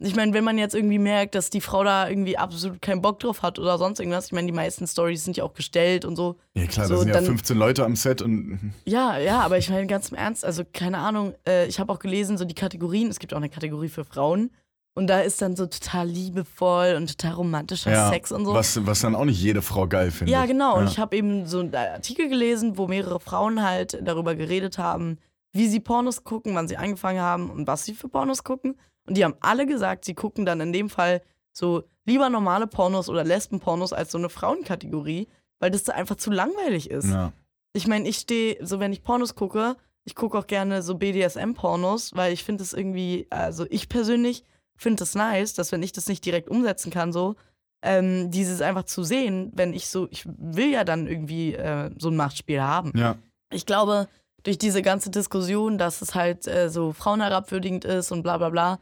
Ich 0.00 0.14
meine, 0.14 0.32
wenn 0.32 0.44
man 0.44 0.58
jetzt 0.58 0.76
irgendwie 0.76 1.00
merkt, 1.00 1.34
dass 1.34 1.50
die 1.50 1.60
Frau 1.60 1.82
da 1.82 2.08
irgendwie 2.08 2.38
absolut 2.38 2.80
keinen 2.80 3.02
Bock 3.02 3.18
drauf 3.18 3.42
hat 3.42 3.58
oder 3.58 3.78
sonst 3.78 3.98
irgendwas, 3.98 4.26
ich 4.26 4.32
meine, 4.32 4.46
die 4.46 4.52
meisten 4.52 4.86
Stories 4.86 5.24
sind 5.24 5.36
ja 5.36 5.42
auch 5.42 5.54
gestellt 5.54 6.04
und 6.04 6.14
so. 6.14 6.36
ja 6.54 6.66
klar, 6.66 6.86
so, 6.86 6.94
da 6.94 6.98
sind 7.00 7.08
ja 7.08 7.14
dann- 7.14 7.24
15 7.24 7.58
Leute 7.58 7.84
am 7.84 7.96
Set 7.96 8.22
und 8.22 8.72
Ja, 8.84 9.18
ja, 9.18 9.40
aber 9.40 9.58
ich 9.58 9.68
meine 9.70 9.88
ganz 9.88 10.10
im 10.10 10.16
Ernst, 10.16 10.44
also 10.44 10.62
keine 10.72 10.98
Ahnung, 10.98 11.34
äh, 11.48 11.66
ich 11.66 11.80
habe 11.80 11.92
auch 11.92 11.98
gelesen, 11.98 12.38
so 12.38 12.44
die 12.44 12.54
Kategorien, 12.54 13.08
es 13.08 13.18
gibt 13.18 13.32
auch 13.34 13.38
eine 13.38 13.48
Kategorie 13.48 13.88
für 13.88 14.04
Frauen 14.04 14.50
und 14.94 15.08
da 15.08 15.18
ist 15.20 15.42
dann 15.42 15.56
so 15.56 15.66
total 15.66 16.06
liebevoll 16.06 16.94
und 16.96 17.08
total 17.18 17.32
romantischer 17.34 17.90
ja, 17.90 18.08
Sex 18.08 18.30
und 18.30 18.44
so. 18.44 18.54
was, 18.54 18.86
was 18.86 19.00
dann 19.00 19.16
auch 19.16 19.24
nicht 19.24 19.42
jede 19.42 19.62
Frau 19.62 19.88
geil 19.88 20.12
findet. 20.12 20.32
ja, 20.32 20.46
genau, 20.46 20.76
und 20.76 20.84
Ja. 20.84 20.90
ich 20.92 20.98
habe 21.00 21.16
eben 21.16 21.44
so 21.46 21.58
einen 21.58 21.74
Artikel 21.74 22.28
gelesen, 22.28 22.78
wo 22.78 22.86
mehrere 22.86 23.18
Frauen 23.18 23.64
halt 23.64 23.98
darüber 24.00 24.36
geredet 24.36 24.78
haben, 24.78 25.18
wie 25.58 25.68
sie 25.68 25.80
Pornos 25.80 26.22
gucken, 26.22 26.54
wann 26.54 26.68
sie 26.68 26.76
angefangen 26.76 27.20
haben 27.20 27.50
und 27.50 27.66
was 27.66 27.84
sie 27.84 27.92
für 27.92 28.08
Pornos 28.08 28.44
gucken. 28.44 28.78
Und 29.06 29.16
die 29.16 29.24
haben 29.24 29.34
alle 29.40 29.66
gesagt, 29.66 30.04
sie 30.04 30.14
gucken 30.14 30.46
dann 30.46 30.60
in 30.60 30.72
dem 30.72 30.88
Fall 30.88 31.20
so 31.52 31.82
lieber 32.06 32.30
normale 32.30 32.68
Pornos 32.68 33.08
oder 33.08 33.24
Lesbenpornos 33.24 33.92
als 33.92 34.12
so 34.12 34.18
eine 34.18 34.28
Frauenkategorie, 34.28 35.28
weil 35.58 35.72
das 35.72 35.82
da 35.82 35.94
einfach 35.94 36.16
zu 36.16 36.30
langweilig 36.30 36.90
ist. 36.90 37.10
Ja. 37.10 37.32
Ich 37.72 37.88
meine, 37.88 38.08
ich 38.08 38.18
stehe, 38.18 38.64
so 38.64 38.78
wenn 38.78 38.92
ich 38.92 39.02
Pornos 39.02 39.34
gucke, 39.34 39.76
ich 40.04 40.14
gucke 40.14 40.38
auch 40.38 40.46
gerne 40.46 40.82
so 40.82 40.94
BDSM-Pornos, 40.94 42.14
weil 42.14 42.32
ich 42.32 42.44
finde 42.44 42.62
es 42.62 42.72
irgendwie, 42.72 43.26
also 43.30 43.66
ich 43.68 43.88
persönlich 43.88 44.44
finde 44.76 45.02
es 45.02 45.14
nice, 45.16 45.54
dass 45.54 45.72
wenn 45.72 45.82
ich 45.82 45.92
das 45.92 46.08
nicht 46.08 46.24
direkt 46.24 46.48
umsetzen 46.48 46.90
kann, 46.90 47.12
so, 47.12 47.34
ähm, 47.82 48.30
dieses 48.30 48.62
einfach 48.62 48.84
zu 48.84 49.02
sehen, 49.02 49.50
wenn 49.54 49.72
ich 49.72 49.88
so, 49.88 50.08
ich 50.10 50.24
will 50.26 50.70
ja 50.70 50.84
dann 50.84 51.06
irgendwie 51.06 51.54
äh, 51.54 51.90
so 51.98 52.08
ein 52.10 52.16
Machtspiel 52.16 52.62
haben. 52.62 52.92
Ja. 52.96 53.16
Ich 53.52 53.66
glaube, 53.66 54.08
durch 54.44 54.58
diese 54.58 54.82
ganze 54.82 55.10
Diskussion, 55.10 55.78
dass 55.78 56.00
es 56.02 56.14
halt 56.14 56.46
äh, 56.46 56.68
so 56.70 56.92
frauenherabwürdigend 56.92 57.84
ist 57.84 58.12
und 58.12 58.22
bla 58.22 58.38
bla 58.38 58.50
bla, 58.50 58.78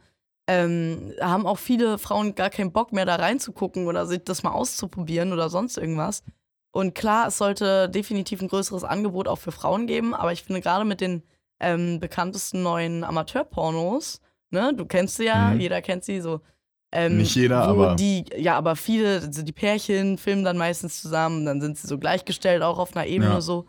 ähm, 0.47 1.13
haben 1.19 1.45
auch 1.45 1.57
viele 1.57 1.97
Frauen 1.97 2.35
gar 2.35 2.49
keinen 2.49 2.71
Bock 2.71 2.93
mehr 2.93 3.05
da 3.05 3.15
reinzugucken 3.15 3.87
oder 3.87 4.05
sich 4.05 4.23
das 4.23 4.43
mal 4.43 4.51
auszuprobieren 4.51 5.33
oder 5.33 5.49
sonst 5.49 5.77
irgendwas. 5.77 6.23
Und 6.71 6.93
klar, 6.95 7.27
es 7.27 7.37
sollte 7.37 7.89
definitiv 7.89 8.41
ein 8.41 8.47
größeres 8.47 8.83
Angebot 8.83 9.27
auch 9.27 9.37
für 9.39 9.51
Frauen 9.51 9.87
geben, 9.87 10.13
aber 10.13 10.31
ich 10.31 10.43
finde 10.43 10.61
gerade 10.61 10.85
mit 10.85 11.01
den 11.01 11.23
ähm, 11.59 11.99
bekanntesten 11.99 12.61
neuen 12.61 13.03
Amateurpornos, 13.03 14.21
ne, 14.51 14.73
du 14.75 14.85
kennst 14.85 15.17
sie 15.17 15.25
ja, 15.25 15.51
Mhm. 15.53 15.59
jeder 15.59 15.81
kennt 15.81 16.03
sie 16.03 16.21
so. 16.21 16.41
Ähm, 16.91 17.17
Nicht 17.17 17.35
jeder, 17.35 17.63
aber- 17.63 17.95
Die, 17.95 18.25
ja, 18.37 18.55
aber 18.57 18.75
viele, 18.75 19.15
also 19.21 19.41
die 19.41 19.51
Pärchen 19.51 20.17
filmen 20.17 20.43
dann 20.45 20.57
meistens 20.57 21.01
zusammen, 21.01 21.45
dann 21.45 21.59
sind 21.59 21.77
sie 21.77 21.87
so 21.87 21.97
gleichgestellt, 21.97 22.61
auch 22.61 22.77
auf 22.79 22.95
einer 22.95 23.07
Ebene 23.07 23.31
Ja. 23.31 23.41
so. 23.41 23.65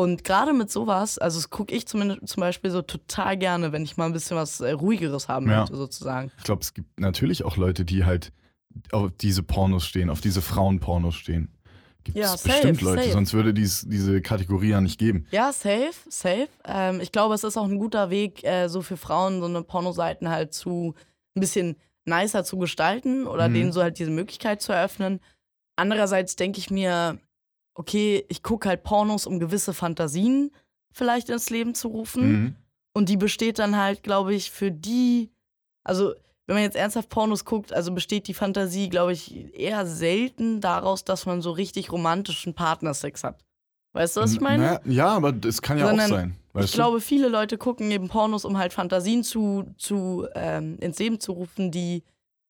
Und 0.00 0.24
gerade 0.24 0.52
mit 0.54 0.70
sowas, 0.70 1.18
also 1.18 1.38
das 1.38 1.50
gucke 1.50 1.74
ich 1.74 1.86
zumindest 1.86 2.26
zum 2.28 2.40
Beispiel 2.40 2.70
so 2.70 2.80
total 2.80 3.36
gerne, 3.36 3.72
wenn 3.72 3.82
ich 3.82 3.96
mal 3.98 4.06
ein 4.06 4.12
bisschen 4.12 4.36
was 4.36 4.60
äh, 4.60 4.70
ruhigeres 4.70 5.28
haben 5.28 5.48
Ja. 5.48 5.60
möchte, 5.60 5.76
sozusagen. 5.76 6.30
Ich 6.38 6.44
glaube, 6.44 6.62
es 6.62 6.72
gibt 6.72 6.98
natürlich 6.98 7.44
auch 7.44 7.56
Leute, 7.58 7.84
die 7.84 8.04
halt 8.06 8.32
auf 8.92 9.10
diese 9.20 9.42
Pornos 9.42 9.84
stehen, 9.84 10.08
auf 10.08 10.20
diese 10.22 10.40
Frauenpornos 10.40 11.14
stehen. 11.14 11.52
Gibt 12.04 12.16
es 12.16 12.22
Ja, 12.22 12.28
safe, 12.30 12.48
bestimmt 12.48 12.80
Leute, 12.80 13.02
safe. 13.02 13.12
sonst 13.12 13.34
würde 13.34 13.52
dies, 13.52 13.84
diese 13.86 14.22
Kategorie 14.22 14.70
ja 14.70 14.80
nicht 14.80 14.98
geben. 14.98 15.26
Ja, 15.32 15.52
safe, 15.52 15.92
safe. 16.08 16.48
Ähm, 16.64 17.00
ich 17.00 17.12
glaube, 17.12 17.34
es 17.34 17.44
ist 17.44 17.58
auch 17.58 17.66
ein 17.68 17.78
guter 17.78 18.08
Weg, 18.08 18.42
äh, 18.42 18.68
so 18.68 18.80
für 18.80 18.96
Frauen 18.96 19.40
so 19.40 19.46
eine 19.46 19.62
Pornoseiten 19.62 20.30
halt 20.30 20.54
zu 20.54 20.94
ein 21.36 21.40
bisschen 21.40 21.76
nicer 22.06 22.42
zu 22.42 22.56
gestalten 22.56 23.26
oder 23.26 23.48
Mhm. 23.50 23.54
denen 23.54 23.72
so 23.72 23.82
halt 23.82 23.98
diese 23.98 24.10
Möglichkeit 24.10 24.62
zu 24.62 24.72
eröffnen. 24.72 25.20
Andererseits 25.76 26.36
denke 26.36 26.58
ich 26.58 26.70
mir, 26.70 27.18
okay, 27.74 28.24
ich 28.28 28.42
gucke 28.42 28.68
halt 28.68 28.82
Pornos, 28.82 29.26
um 29.26 29.38
gewisse 29.38 29.74
Fantasien 29.74 30.50
vielleicht 30.92 31.28
ins 31.28 31.50
Leben 31.50 31.74
zu 31.74 31.88
rufen. 31.88 32.32
Mhm. 32.32 32.54
Und 32.92 33.08
die 33.08 33.16
besteht 33.16 33.58
dann 33.58 33.76
halt, 33.76 34.02
glaube 34.02 34.34
ich, 34.34 34.50
für 34.50 34.72
die, 34.72 35.30
also 35.84 36.14
wenn 36.46 36.56
man 36.56 36.64
jetzt 36.64 36.76
ernsthaft 36.76 37.08
Pornos 37.08 37.44
guckt, 37.44 37.72
also 37.72 37.92
besteht 37.92 38.26
die 38.26 38.34
Fantasie, 38.34 38.88
glaube 38.88 39.12
ich, 39.12 39.54
eher 39.54 39.86
selten 39.86 40.60
daraus, 40.60 41.04
dass 41.04 41.24
man 41.24 41.42
so 41.42 41.52
richtig 41.52 41.92
romantischen 41.92 42.54
Partnersex 42.54 43.22
hat. 43.22 43.44
Weißt 43.92 44.16
du, 44.16 44.20
was 44.20 44.32
ich 44.32 44.40
meine? 44.40 44.64
Naja, 44.64 44.80
ja, 44.84 45.08
aber 45.08 45.32
das 45.32 45.62
kann 45.62 45.78
ja 45.78 45.86
Sondern 45.86 46.06
auch 46.12 46.16
sein. 46.16 46.36
Ich 46.58 46.72
du? 46.72 46.76
glaube, 46.76 47.00
viele 47.00 47.28
Leute 47.28 47.58
gucken 47.58 47.90
eben 47.90 48.08
Pornos, 48.08 48.44
um 48.44 48.58
halt 48.58 48.72
Fantasien 48.72 49.22
zu, 49.22 49.72
zu 49.78 50.26
ähm, 50.34 50.76
ins 50.80 50.98
Leben 50.98 51.20
zu 51.20 51.32
rufen, 51.32 51.70
die, 51.70 52.02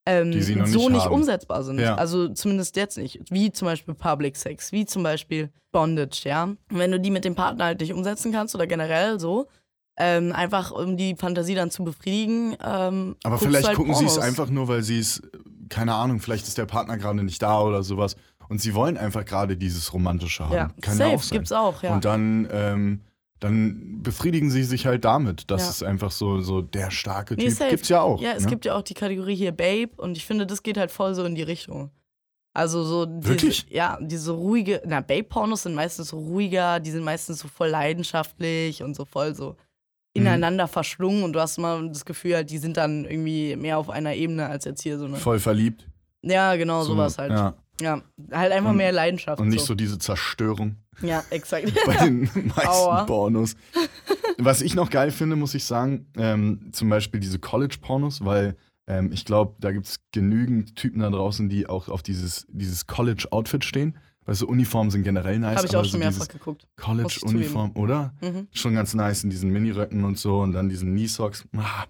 ähm, 0.07 0.31
Die 0.33 0.55
noch 0.57 0.67
so 0.67 0.79
nicht 0.81 0.93
nicht 0.93 1.05
haben. 1.05 1.15
umsetzbar 1.15 1.63
sind. 1.63 1.79
Ja. 1.81 1.95
Also 1.97 2.29
zumindest 2.29 2.77
jetzt 2.77 2.99
nicht. 2.99 3.21
Wie 3.31 3.53
zum 3.53 3.67
Beispiel 3.67 3.95
Public 3.95 4.37
Sex, 4.37 4.73
wie 4.73 4.87
zum 4.87 5.03
Beispiel 5.03 5.51
Bondage, 5.73 6.23
ja. 6.25 6.45
Und 6.45 6.59
wenn 6.71 6.91
du 6.91 6.99
die 6.99 7.11
mit 7.11 7.25
dem 7.25 7.35
Partner 7.35 7.67
halt 7.67 7.81
nicht 7.81 7.93
umsetzen 7.93 8.33
kannst 8.33 8.55
oder 8.55 8.67
generell 8.67 9.21
so, 9.21 9.47
ähm, 9.99 10.33
einfach 10.33 10.71
um 10.71 10.97
die 10.97 11.15
Fantasie 11.15 11.55
dann 11.55 11.71
zu 11.71 11.85
befriedigen. 11.85 12.57
Ähm, 12.65 13.17
aber 13.23 13.39
vielleicht 13.39 13.67
halt 13.67 13.77
gucken 13.77 13.95
sie 13.95 14.07
es 14.07 14.19
einfach 14.19 14.49
nur, 14.49 14.67
weil 14.69 14.83
sie 14.83 14.99
es, 14.99 15.23
keine 15.69 15.95
Ahnung, 15.95 16.21
vielleicht 16.21 16.49
ist 16.49 16.57
der 16.57 16.67
Partner 16.67 16.97
gerade 16.97 17.23
nicht 17.23 17.43
da 17.43 17.61
oder 17.61 17.83
sowas. 17.83 18.17
Und 18.49 18.61
sie 18.61 18.75
wollen 18.75 18.97
einfach 18.97 19.25
gerade 19.25 19.57
dieses 19.57 19.93
Romantische 19.93 20.45
haben. 20.45 20.55
Ja, 20.55 20.71
Kann 20.81 20.97
safe, 20.97 21.11
ja 21.11 21.17
auch 21.17 21.23
sein. 21.23 21.39
gibt's 21.39 21.53
auch, 21.53 21.83
ja. 21.83 21.93
Und 21.95 22.05
dann, 22.05 22.49
ähm, 22.51 23.01
dann 23.41 24.03
befriedigen 24.03 24.51
sie 24.51 24.63
sich 24.65 24.87
halt 24.87 25.05
damit. 25.05 25.51
Das 25.51 25.63
Ja. 25.65 25.71
ist 25.71 25.83
einfach 25.83 26.11
so, 26.11 26.41
so 26.41 26.61
der 26.63 26.91
starke 26.91 27.35
Nee, 27.35 27.45
Typ. 27.49 27.53
safe. 27.55 27.71
Gibt's 27.71 27.89
ja 27.89 28.01
auch. 28.03 28.21
Ja, 28.21 28.33
es 28.33 28.45
ne? 28.45 28.51
gibt 28.51 28.65
ja 28.65 28.75
auch 28.77 28.83
die 28.83 28.95
Kategorie 28.95 29.35
hier 29.35 29.53
Babe 29.53 29.91
und 29.97 30.17
ich 30.17 30.25
finde, 30.27 30.47
das 30.47 30.63
geht 30.63 30.77
halt 30.77 30.91
voll 30.91 31.15
so 31.15 31.25
in 31.25 31.35
die 31.35 31.43
Richtung. 31.43 31.91
Also 32.53 32.83
so 32.83 33.07
diese, 33.07 33.29
Wirklich? 33.29 33.67
ja, 33.71 33.97
diese 34.01 34.33
ruhige, 34.33 34.83
na 34.85 35.01
Babe-Pornos 35.01 35.63
sind 35.63 35.75
meistens 35.75 36.09
so 36.09 36.19
ruhiger, 36.19 36.81
die 36.81 36.91
sind 36.91 37.05
meistens 37.05 37.39
so 37.39 37.49
voll 37.49 37.69
leidenschaftlich 37.69 38.83
und 38.83 38.95
so 38.97 39.05
voll 39.05 39.35
so 39.35 39.51
Mhm. 40.17 40.23
ineinander 40.23 40.67
verschlungen 40.67 41.23
und 41.23 41.33
du 41.33 41.41
hast 41.41 41.59
mal 41.59 41.89
das 41.89 42.05
Gefühl, 42.05 42.35
halt, 42.35 42.51
die 42.51 42.59
sind 42.59 42.77
dann 42.77 43.05
irgendwie 43.05 43.55
mehr 43.55 43.79
auf 43.79 43.89
einer 43.89 44.15
Ebene 44.15 44.47
als 44.47 44.65
jetzt 44.65 44.83
hier 44.83 44.99
so 44.99 45.05
eine. 45.05 45.17
Voll 45.17 45.39
verliebt. 45.39 45.87
Ja, 46.23 46.57
genau, 46.57 46.83
So, 46.83 46.93
sowas 46.95 47.17
halt. 47.17 47.31
Ja. 47.31 47.55
Ja. 47.81 48.03
halt 48.31 48.53
einfach 48.53 48.71
Und- 48.71 48.77
mehr 48.77 48.93
Leidenschaft. 48.93 49.41
Und 49.41 49.49
nicht 49.49 49.61
so. 49.61 49.67
so 49.69 49.75
diese 49.75 49.99
Zerstörung 49.99 50.77
Ja, 51.03 51.23
exakt. 51.31 51.73
bei 51.87 51.97
den 51.97 52.23
meisten 52.35 52.53
Aua. 52.69 53.05
Pornos. 53.05 53.57
Was 54.39 54.63
ich 54.63 54.75
noch 54.75 54.91
geil 54.91 55.11
finde, 55.11 55.37
muss 55.37 55.55
ich 55.55 55.65
sagen, 55.65 56.07
ähm, 56.17 56.71
zum 56.73 56.89
Beispiel 56.89 57.21
diese 57.21 57.39
College-Pornos, 57.39 58.25
weil 58.25 58.57
ähm, 58.87 59.13
ich 59.13 59.25
glaube, 59.25 59.57
da 59.61 59.73
gibt 59.73 59.87
es 59.87 60.01
genügend 60.13 60.77
Typen 60.77 61.01
da 61.01 61.11
draußen, 61.11 61.49
die 61.49 61.67
auch 61.69 61.89
auf 61.89 62.03
dieses, 62.03 62.47
dieses 62.51 62.87
College-Outfit 62.87 63.65
stehen. 63.65 63.99
Weißt 64.27 64.43
du, 64.43 64.47
Uniformen 64.49 64.91
sind 64.91 65.03
generell 65.03 65.39
nice. 65.39 65.57
Habe 65.57 65.67
ich 65.67 65.77
auch 65.77 65.83
schon 65.85 65.93
so 65.93 65.99
mehrfach 65.99 66.29
geguckt. 66.29 66.67
College-Uniform, 66.77 67.73
oder? 67.75 68.15
Mhm. 68.21 68.49
Schon 68.53 68.75
ganz 68.75 68.95
nice 68.95 69.25
in 69.25 69.31
diesen 69.31 69.51
Mini-Röcken 69.51 70.05
und 70.05 70.19
so 70.19 70.41
und 70.41 70.53
dann 70.53 70.69
diesen 70.69 70.91
Knee-Socks. 70.95 71.45
Ah, 71.57 71.85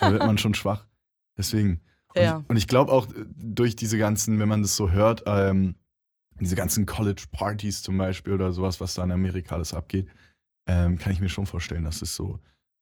da 0.00 0.12
wird 0.12 0.24
man 0.26 0.38
schon 0.38 0.54
schwach. 0.54 0.86
Deswegen. 1.38 1.80
Und 2.16 2.22
Ja. 2.22 2.38
ich, 2.42 2.50
und 2.50 2.56
ich 2.56 2.66
glaube 2.66 2.92
auch 2.92 3.06
durch 3.36 3.76
diese 3.76 3.98
ganzen, 3.98 4.38
wenn 4.38 4.48
man 4.48 4.62
das 4.62 4.76
so 4.76 4.90
hört, 4.90 5.22
ähm, 5.26 5.74
diese 6.40 6.56
ganzen 6.56 6.84
College-Partys 6.86 7.82
zum 7.82 7.96
Beispiel 7.98 8.32
oder 8.34 8.52
sowas, 8.52 8.80
was 8.80 8.94
da 8.94 9.04
in 9.04 9.12
Amerika 9.12 9.54
alles 9.54 9.72
abgeht, 9.72 10.06
ähm, 10.68 10.98
kann 10.98 11.12
ich 11.12 11.20
mir 11.20 11.28
schon 11.28 11.46
vorstellen, 11.46 11.84
dass 11.84 12.02
es 12.02 12.14
so. 12.14 12.40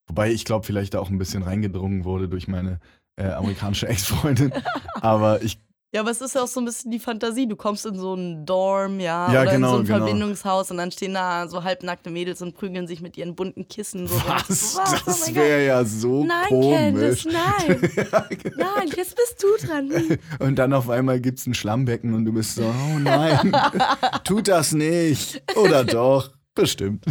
Wobei 0.09 0.31
ich 0.33 0.45
glaube, 0.45 0.67
vielleicht 0.67 0.95
da 0.95 1.01
auch 1.01 1.11
ein 1.11 1.19
bisschen 1.19 1.43
reingedrungen 1.43 2.05
wurde 2.05 2.29
durch 2.29 2.49
meine 2.49 2.81
äh, 3.17 3.29
amerikanische 3.29 3.87
Ex-Freundin. 3.89 4.53
Aber 5.01 5.43
ich, 5.43 5.59
Ja, 5.95 6.01
aber 6.01 6.11
es 6.11 6.21
ist 6.21 6.35
ja 6.35 6.43
auch 6.43 6.49
so 6.49 6.61
ein 6.61 6.65
bisschen 6.65 6.91
die 6.91 6.99
Fantasie. 6.99 7.47
Du 7.47 7.55
kommst 7.55 7.87
in 7.87 7.95
so 7.97 8.15
einen 8.15 8.45
Dorm, 8.45 8.99
ja, 8.99 9.33
Ja, 9.33 9.43
oder 9.43 9.53
genau, 9.53 9.69
in 9.69 9.73
so 9.73 9.79
ein 9.79 9.85
genau. 9.85 9.99
Verbindungshaus 9.99 10.71
und 10.73 10.79
dann 10.79 10.91
stehen 10.91 11.15
da 11.15 11.47
so 11.47 11.63
halbnackte 11.63 12.11
Mädels 12.11 12.43
und 12.43 12.53
prügeln 12.57 12.89
sich 12.89 13.01
mit 13.01 13.17
ihren 13.17 13.37
bunten 13.37 13.69
Kissen. 13.69 14.09
So 14.09 14.17
was? 14.27 14.75
Was? 14.77 14.93
Oh 14.95 15.03
Das 15.07 15.27
mein 15.27 15.35
wäre 15.37 15.65
ja 15.65 15.85
so. 15.85 16.25
Nein, 16.25 16.49
komisch. 16.49 17.25
Candice, 17.25 17.27
nein. 17.27 17.91
Ja, 18.13 18.27
genau. 18.29 18.57
Nein, 18.77 18.89
jetzt 18.97 19.15
bist 19.15 19.41
du 19.41 19.67
dran. 19.67 20.19
Und 20.41 20.57
dann 20.59 20.73
auf 20.73 20.91
einmal 20.91 21.21
gibt 21.21 21.39
es 21.39 21.47
ein 21.47 21.55
Schlammbecken 21.55 22.13
und 22.13 22.25
du 22.25 22.33
bist 22.33 22.57
so, 22.57 22.65
oh 22.65 22.99
nein, 22.99 23.53
tut 24.25 24.49
das 24.49 24.73
nicht. 24.73 25.43
Oder 25.55 25.85
doch, 25.85 26.33
bestimmt. 26.57 27.05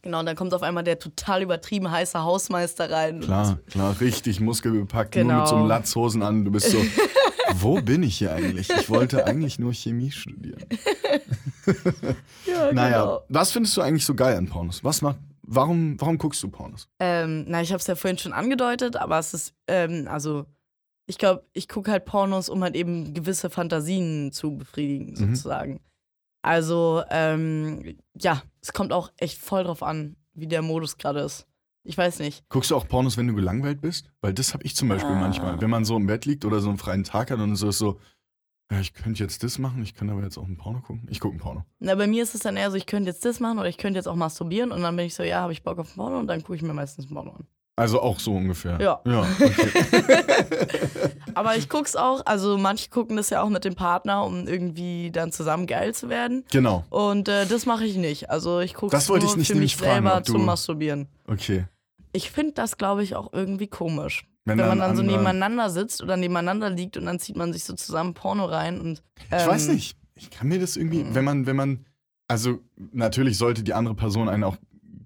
Genau, 0.00 0.20
und 0.20 0.26
dann 0.26 0.36
kommt 0.36 0.54
auf 0.54 0.62
einmal 0.62 0.82
der 0.82 0.98
total 0.98 1.42
übertrieben 1.42 1.90
heiße 1.90 2.22
Hausmeister 2.22 2.90
rein. 2.90 3.20
Klar, 3.20 3.58
klar, 3.70 3.94
richtig 4.00 4.40
muskelbepackt, 4.40 5.14
nur 5.14 5.24
Genau. 5.24 5.40
mit 5.40 5.48
so 5.48 5.56
einem 5.56 5.66
Latzhosen 5.68 6.22
an. 6.22 6.44
Du 6.46 6.50
bist 6.50 6.70
so, 6.70 6.78
wo 7.56 7.80
bin 7.80 8.02
ich 8.02 8.18
hier 8.18 8.32
eigentlich? 8.32 8.70
Ich 8.70 8.88
wollte 8.90 9.26
eigentlich 9.26 9.58
nur 9.58 9.72
Chemie 9.72 10.10
studieren. 10.10 10.64
Ja, 12.46 12.72
Naja, 12.72 13.00
genau. 13.02 13.22
was 13.28 13.52
findest 13.52 13.76
du 13.76 13.82
eigentlich 13.82 14.04
so 14.04 14.14
geil 14.14 14.36
an 14.36 14.48
Pornos? 14.48 14.82
Was 14.82 15.00
macht, 15.02 15.18
warum, 15.42 16.00
warum 16.00 16.18
guckst 16.18 16.42
du 16.42 16.48
Pornos? 16.48 16.88
Ähm, 16.98 17.44
na, 17.48 17.62
ich 17.62 17.70
habe 17.70 17.78
es 17.80 17.86
ja 17.86 17.94
vorhin 17.94 18.18
schon 18.18 18.32
angedeutet, 18.32 18.96
aber 18.96 19.18
es 19.18 19.32
ist, 19.34 19.54
ähm, 19.68 20.08
also, 20.08 20.46
ich 21.06 21.18
glaube, 21.18 21.44
ich 21.52 21.68
gucke 21.68 21.90
halt 21.90 22.04
Pornos, 22.04 22.48
um 22.48 22.62
halt 22.62 22.74
eben 22.74 23.14
gewisse 23.14 23.48
Fantasien 23.50 24.32
zu 24.32 24.56
befriedigen, 24.56 25.12
Mhm. 25.12 25.16
sozusagen. 25.36 25.80
Also, 26.42 27.02
ähm, 27.10 27.96
ja, 28.18 28.42
es 28.60 28.72
kommt 28.72 28.92
auch 28.92 29.12
echt 29.18 29.38
voll 29.38 29.62
drauf 29.64 29.82
an, 29.82 30.16
wie 30.34 30.48
der 30.48 30.62
Modus 30.62 30.98
gerade 30.98 31.20
ist. 31.20 31.46
Ich 31.84 31.98
weiß 31.98 32.20
nicht. 32.20 32.48
Guckst 32.48 32.70
du 32.70 32.76
auch 32.76 32.86
Pornos, 32.86 33.16
wenn 33.16 33.26
du 33.26 33.34
gelangweilt 33.34 33.80
bist? 33.80 34.10
Weil 34.20 34.32
das 34.34 34.54
habe 34.54 34.64
ich 34.64 34.76
zum 34.76 34.88
Beispiel 34.88 35.10
Ah. 35.14 35.20
manchmal. 35.20 35.60
Wenn 35.60 35.70
man 35.70 35.84
so 35.84 35.96
im 35.96 36.06
Bett 36.06 36.24
liegt 36.26 36.44
oder 36.44 36.60
so 36.60 36.68
einen 36.68 36.78
freien 36.78 37.02
Tag 37.04 37.30
hat 37.30 37.40
und 37.40 37.56
so 37.56 37.68
ist 37.70 37.78
so, 37.78 37.98
ja, 38.70 38.78
ich 38.80 38.94
könnte 38.94 39.22
jetzt 39.22 39.42
das 39.42 39.58
machen, 39.58 39.82
ich 39.82 39.94
könnte 39.94 40.14
aber 40.14 40.22
jetzt 40.22 40.38
auch 40.38 40.46
ein 40.46 40.56
Porno 40.56 40.80
gucken. 40.80 41.06
Ich 41.10 41.20
gucke 41.20 41.36
ein 41.36 41.40
Porno. 41.40 41.64
Na, 41.80 41.94
bei 41.96 42.06
mir 42.06 42.22
ist 42.22 42.34
es 42.34 42.42
dann 42.42 42.56
eher 42.56 42.70
so, 42.70 42.76
ich 42.76 42.86
könnte 42.86 43.10
jetzt 43.10 43.24
das 43.24 43.40
machen 43.40 43.58
oder 43.58 43.68
ich 43.68 43.76
könnte 43.78 43.98
jetzt 43.98 44.06
auch 44.06 44.14
masturbieren 44.14 44.70
und 44.72 44.80
dann 44.82 44.94
bin 44.96 45.06
ich 45.06 45.14
so, 45.14 45.22
ja, 45.24 45.40
habe 45.40 45.52
ich 45.52 45.62
Bock 45.62 45.78
auf 45.78 45.90
ein 45.92 45.96
Porno 45.96 46.18
und 46.18 46.26
dann 46.28 46.42
gucke 46.42 46.54
ich 46.56 46.62
mir 46.62 46.72
meistens 46.72 47.06
ein 47.10 47.14
Porno 47.14 47.32
an. 47.32 47.46
Also 47.74 48.00
auch 48.02 48.20
so 48.20 48.34
ungefähr. 48.34 48.78
Ja. 48.80 49.00
Ja, 49.06 49.20
okay. 49.40 49.72
Aber 51.34 51.56
ich 51.56 51.68
guck's 51.68 51.96
auch, 51.96 52.20
also 52.26 52.58
manche 52.58 52.90
gucken 52.90 53.16
das 53.16 53.30
ja 53.30 53.42
auch 53.42 53.48
mit 53.48 53.64
dem 53.64 53.74
Partner, 53.74 54.24
um 54.24 54.46
irgendwie 54.46 55.10
dann 55.10 55.32
zusammen 55.32 55.66
geil 55.66 55.94
zu 55.94 56.08
werden. 56.08 56.44
genau. 56.50 56.84
Und 56.90 57.28
äh, 57.28 57.46
das 57.46 57.64
mache 57.66 57.84
ich 57.86 57.96
nicht. 57.96 58.30
Also 58.30 58.60
ich 58.60 58.74
gucke 58.74 58.92
Das 58.92 59.08
wollte 59.08 59.24
nur 59.24 59.32
ich 59.32 59.38
nicht 59.38 59.52
für 59.52 59.54
mich 59.58 59.76
fragen, 59.76 60.06
selber 60.06 60.20
du- 60.20 60.32
zum 60.32 60.44
Masturbieren. 60.44 61.08
Okay. 61.26 61.64
Ich 62.12 62.30
finde 62.30 62.52
das, 62.52 62.76
glaube 62.76 63.02
ich, 63.02 63.16
auch 63.16 63.32
irgendwie 63.32 63.68
komisch. 63.68 64.26
Wenn 64.44 64.58
Wenn, 64.58 64.68
man 64.68 64.78
dann 64.80 64.96
so 64.96 65.02
nebeneinander 65.02 65.70
sitzt 65.70 66.02
oder 66.02 66.16
nebeneinander 66.18 66.68
liegt 66.68 66.96
und 66.98 67.06
dann 67.06 67.18
zieht 67.20 67.36
man 67.36 67.52
sich 67.54 67.64
so 67.64 67.74
zusammen 67.74 68.12
Porno 68.12 68.44
rein 68.44 68.80
und. 68.80 69.02
Ähm, 69.30 69.38
Ich 69.40 69.46
weiß 69.46 69.68
nicht. 69.68 69.96
Ich 70.14 70.30
kann 70.30 70.48
mir 70.48 70.60
das 70.60 70.76
irgendwie, 70.76 71.04
Mhm. 71.04 71.14
wenn 71.14 71.24
man, 71.24 71.46
wenn 71.46 71.56
man, 71.56 71.86
also 72.28 72.58
natürlich 72.92 73.38
sollte 73.38 73.62
die 73.62 73.72
andere 73.72 73.94
Person 73.94 74.28
einen 74.28 74.44
auch 74.44 74.56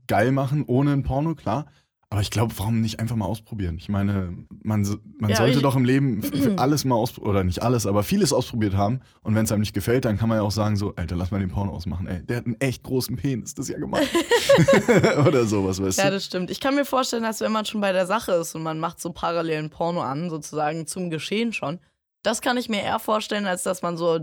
geil 0.09 0.33
machen, 0.33 0.65
ohne 0.67 0.93
ein 0.93 1.05
Porno, 1.05 1.35
klar. 1.37 1.67
Aber 2.09 2.21
ich 2.21 2.31
glaube, 2.31 2.55
warum 2.59 2.81
nicht 2.81 3.01
einfach 3.01 3.17
mal 3.17 3.25
ausprobieren? 3.25 3.79
Ich 3.79 3.89
meine, 3.89 4.33
man, 4.63 4.87
man 5.19 5.31
Ja, 5.31 5.37
sollte 5.39 5.61
doch 5.61 5.75
im 5.75 5.85
Leben 5.85 6.23
alles 6.57 6.85
mal 6.85 6.95
ausprobieren, 6.95 7.31
oder 7.31 7.45
nicht 7.45 7.63
alles, 7.63 7.85
aber 7.85 8.05
vieles 8.05 8.33
ausprobiert 8.33 8.75
haben. 8.75 9.01
Und 9.23 9.35
wenn 9.35 9.45
es 9.45 9.51
einem 9.51 9.61
nicht 9.63 9.73
gefällt, 9.73 10.05
dann 10.05 10.17
kann 10.17 10.29
man 10.29 10.39
ja 10.39 10.43
auch 10.43 10.53
sagen, 10.53 10.77
so, 10.77 10.95
Alter, 10.95 11.17
lass 11.17 11.33
mal 11.33 11.41
den 11.41 11.49
Porno 11.51 11.73
ausmachen. 11.73 12.07
Ey, 12.07 12.25
der 12.25 12.37
hat 12.39 12.47
einen 12.47 12.61
echt 12.61 12.85
großen 12.85 13.17
Penis, 13.17 13.55
das 13.55 13.69
ist 13.69 13.73
ja 13.73 13.79
gemein. 13.81 14.05
oder 15.27 15.47
sowas, 15.47 15.83
weißt 15.83 15.99
Ja, 15.99 16.05
du? 16.07 16.11
das 16.13 16.25
stimmt. 16.27 16.51
Ich 16.51 16.61
kann 16.61 16.77
mir 16.77 16.85
vorstellen, 16.85 17.25
dass 17.25 17.41
wenn 17.41 17.53
man 17.53 17.65
schon 17.65 17.81
bei 17.81 17.93
der 17.93 18.07
Sache 18.07 18.33
ist 18.33 18.55
und 18.55 18.63
man 18.63 18.79
macht 18.79 19.01
so 19.01 19.11
parallel 19.13 19.65
ein 19.65 19.71
Porno 19.71 20.01
an, 20.01 20.31
sozusagen 20.31 20.87
zum 20.87 21.11
Geschehen 21.11 21.53
schon, 21.53 21.81
Das 22.27 22.41
kann 22.41 22.57
ich 22.57 22.69
mir 22.69 22.83
eher 22.83 22.99
vorstellen, 22.99 23.47
als 23.47 23.63
dass 23.63 23.83
man 23.83 23.97
so 23.97 24.19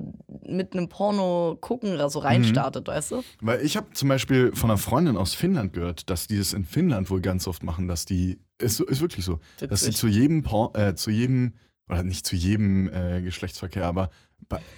mit 0.46 0.74
einem 0.74 0.90
Porno 0.90 1.58
gucken 1.62 1.94
oder 1.94 2.10
so 2.10 2.20
Mhm. 2.20 2.26
reinstartet, 2.26 2.88
weißt 2.88 3.12
du? 3.12 3.24
Weil 3.42 3.62
ich 3.62 3.78
habe 3.78 3.92
zum 3.94 4.10
Beispiel 4.10 4.52
von 4.54 4.70
einer 4.70 4.78
Freundin 4.78 5.16
aus 5.16 5.34
Finnland 5.34 5.72
gehört, 5.74 6.10
dass 6.10 6.28
die 6.28 6.38
das 6.38 6.52
in 6.54 6.66
Finnland 6.66 7.10
wohl 7.10 7.22
ganz 7.22 7.48
oft 7.48 7.64
machen, 7.64 7.88
dass 7.88 8.04
die, 8.06 8.40
ist, 8.60 8.82
ist 8.82 9.00
wirklich 9.02 9.24
so, 9.24 9.40
dass 9.60 9.82
sie 9.82 9.88
Witzig. 9.88 9.96
zu 9.98 10.08
jedem, 10.08 10.44
Por 10.44 10.76
äh, 10.78 10.96
zu 10.96 11.12
jedem, 11.12 11.54
oder 11.90 12.04
nicht 12.04 12.26
zu 12.28 12.36
jedem 12.36 12.90
äh, 12.94 13.22
Geschlechtsverkehr, 13.22 13.86
aber 13.86 14.10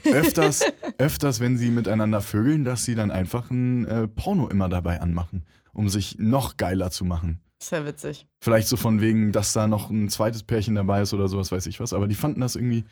öfters, 0.03 0.61
öfters, 0.97 1.39
wenn 1.39 1.57
sie 1.57 1.69
miteinander 1.71 2.21
vögeln, 2.21 2.63
dass 2.63 2.85
sie 2.85 2.95
dann 2.95 3.11
einfach 3.11 3.49
ein 3.49 3.85
äh, 3.85 4.07
Porno 4.07 4.47
immer 4.47 4.69
dabei 4.69 5.01
anmachen, 5.01 5.45
um 5.73 5.89
sich 5.89 6.17
noch 6.19 6.57
geiler 6.57 6.91
zu 6.91 7.05
machen. 7.05 7.41
Sehr 7.61 7.85
witzig. 7.85 8.27
Vielleicht 8.41 8.67
so 8.67 8.77
von 8.77 9.01
wegen, 9.01 9.31
dass 9.31 9.53
da 9.53 9.65
noch 9.67 9.89
ein 9.89 10.09
zweites 10.09 10.43
Pärchen 10.43 10.75
dabei 10.75 11.01
ist 11.01 11.13
oder 11.13 11.27
sowas, 11.27 11.51
weiß 11.51 11.65
ich 11.67 11.79
was. 11.79 11.93
Aber 11.93 12.07
die 12.07 12.15
fanden 12.15 12.41
das 12.41 12.55
irgendwie. 12.55 12.83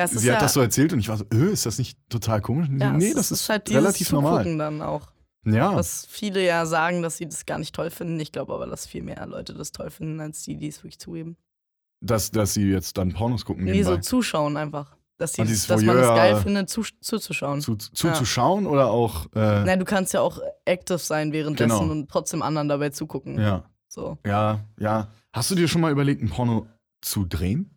Ja, 0.00 0.04
ist 0.16 0.18
Sie 0.20 0.28
ja, 0.28 0.34
hat 0.34 0.42
das 0.42 0.52
so 0.54 0.60
erzählt 0.60 0.92
und 0.92 0.98
ich 1.00 1.08
war 1.08 1.16
so, 1.16 1.24
äh, 1.32 1.52
ist 1.52 1.66
das 1.66 1.78
nicht 1.78 1.98
total 2.08 2.40
komisch? 2.40 2.68
Ja, 2.78 2.92
nee, 2.92 3.12
das 3.14 3.30
ist, 3.30 3.48
halt 3.48 3.68
dieses 3.68 3.82
relativ 3.82 4.12
normal. 4.12 4.56
Dann 4.56 4.82
auch. 4.82 5.08
Ja, 5.44 5.74
Was 5.74 6.06
viele 6.08 6.44
ja 6.44 6.66
sagen, 6.66 7.00
dass 7.02 7.16
sie 7.16 7.26
das 7.26 7.46
gar 7.46 7.58
nicht 7.58 7.74
toll 7.74 7.90
finden. 7.90 8.20
Ich 8.20 8.30
glaube 8.32 8.52
aber, 8.54 8.66
dass 8.66 8.86
viel 8.86 9.02
mehr 9.02 9.26
Leute 9.26 9.54
das 9.54 9.72
toll 9.72 9.90
finden, 9.90 10.20
als 10.20 10.42
die, 10.42 10.56
die 10.56 10.68
es 10.68 10.78
wirklich 10.78 10.98
zugeben. 10.98 11.36
dass, 12.02 12.30
dass 12.30 12.54
sie 12.54 12.68
jetzt 12.70 12.98
dann 12.98 13.12
Pornos 13.12 13.44
gucken 13.44 13.64
Nee, 13.64 13.82
so 13.82 13.96
zuschauen 13.98 14.56
einfach. 14.56 14.96
Dass, 15.18 15.34
sie, 15.34 15.42
dass 15.44 15.68
man 15.82 15.98
es 15.98 16.06
geil 16.06 16.36
findet, 16.36 16.70
zu, 16.70 16.82
zuzuschauen. 17.02 17.60
Zu, 17.60 17.76
zuzuschauen 17.76 18.66
oder 18.66 18.90
auch. 18.90 19.26
Äh, 19.34 19.64
Nein, 19.64 19.78
du 19.78 19.84
kannst 19.84 20.14
ja 20.14 20.22
auch 20.22 20.40
active 20.64 20.96
sein 20.98 21.32
währenddessen 21.32 21.78
Genau. 21.78 21.92
und 21.92 22.08
trotzdem 22.10 22.40
anderen 22.40 22.68
dabei 22.70 22.88
zugucken. 22.88 23.38
ja, 23.38 23.64
So. 23.86 24.16
ja, 24.26 24.60
ja. 24.78 25.08
Hast 25.34 25.50
du 25.50 25.54
dir 25.54 25.68
schon 25.68 25.82
mal 25.82 25.92
überlegt, 25.92 26.22
ein 26.22 26.30
Porno 26.30 26.66
zu 27.02 27.24
drehen? 27.26 27.70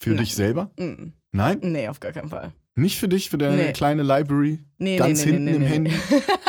Für 0.00 0.10
Nein. 0.10 0.18
dich 0.18 0.34
selber? 0.36 0.70
Mm, 0.78 1.12
Nein? 1.36 1.58
Nee, 1.62 1.88
auf 1.88 2.00
gar 2.00 2.12
keinen 2.12 2.28
Fall. 2.28 2.52
Nicht 2.74 2.98
für 2.98 3.08
dich, 3.08 3.30
für 3.30 3.38
deine 3.38 3.56
Nee. 3.56 3.72
kleine 3.72 4.02
Library 4.02 4.58
Nee, 4.78 4.96
Ganz 4.98 5.24
nee, 5.24 5.32
hinten 5.32 5.48
im 5.48 5.62
Handy? 5.62 5.92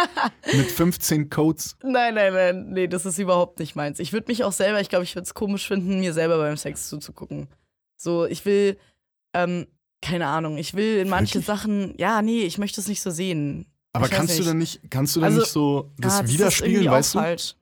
mit 0.53 0.65
15 0.72 1.29
Codes? 1.29 1.77
nein, 1.84 2.15
nein, 2.15 2.34
nein. 2.34 2.70
Nee, 2.72 2.88
das 2.88 3.06
ist 3.06 3.17
überhaupt 3.17 3.60
nicht 3.60 3.75
meins. 3.75 4.00
Ich 4.00 4.12
würde 4.13 4.27
mich 4.29 4.44
auch 4.44 4.51
selber, 4.51 4.82
ich 4.82 4.89
glaube, 4.89 5.03
ich 5.06 5.15
würde 5.15 5.24
es 5.25 5.34
komisch 5.34 5.67
finden, 5.67 6.00
mir 6.00 6.13
selber 6.13 6.38
beim 6.38 6.58
Sex 6.58 6.89
zuzugucken. 6.89 7.48
So, 7.96 8.25
ich 8.25 8.46
will, 8.46 8.77
ähm, 9.34 9.67
keine 10.01 10.27
Ahnung, 10.27 10.58
ich 10.58 10.74
will 10.74 10.98
in 11.00 11.10
manche 11.10 11.36
Wirklich? 11.36 11.46
Sachen, 11.46 11.94
ja, 11.98 12.22
nee, 12.22 12.41
ich 12.41 12.58
möchte 12.58 12.82
es 12.82 12.88
nicht 12.88 13.01
so 13.01 13.10
sehen. 13.10 13.65
Aber 13.94 14.06
Ich 14.06 14.12
kannst 14.12 14.38
du 14.38 14.44
dann 14.44 14.58
nicht, 14.58 14.82
kannst 14.91 15.15
du 15.15 15.22
dann 15.22 15.27
Also, 15.27 15.39
nicht 15.39 15.51
so 15.51 15.91
das 15.98 16.20
Ah, 16.20 16.24
ist 16.24 16.34
widerspiegeln, 16.34 16.88
auch 16.89 16.91
weißt 16.94 17.15
du? 17.15 17.20
falsch. 17.20 17.56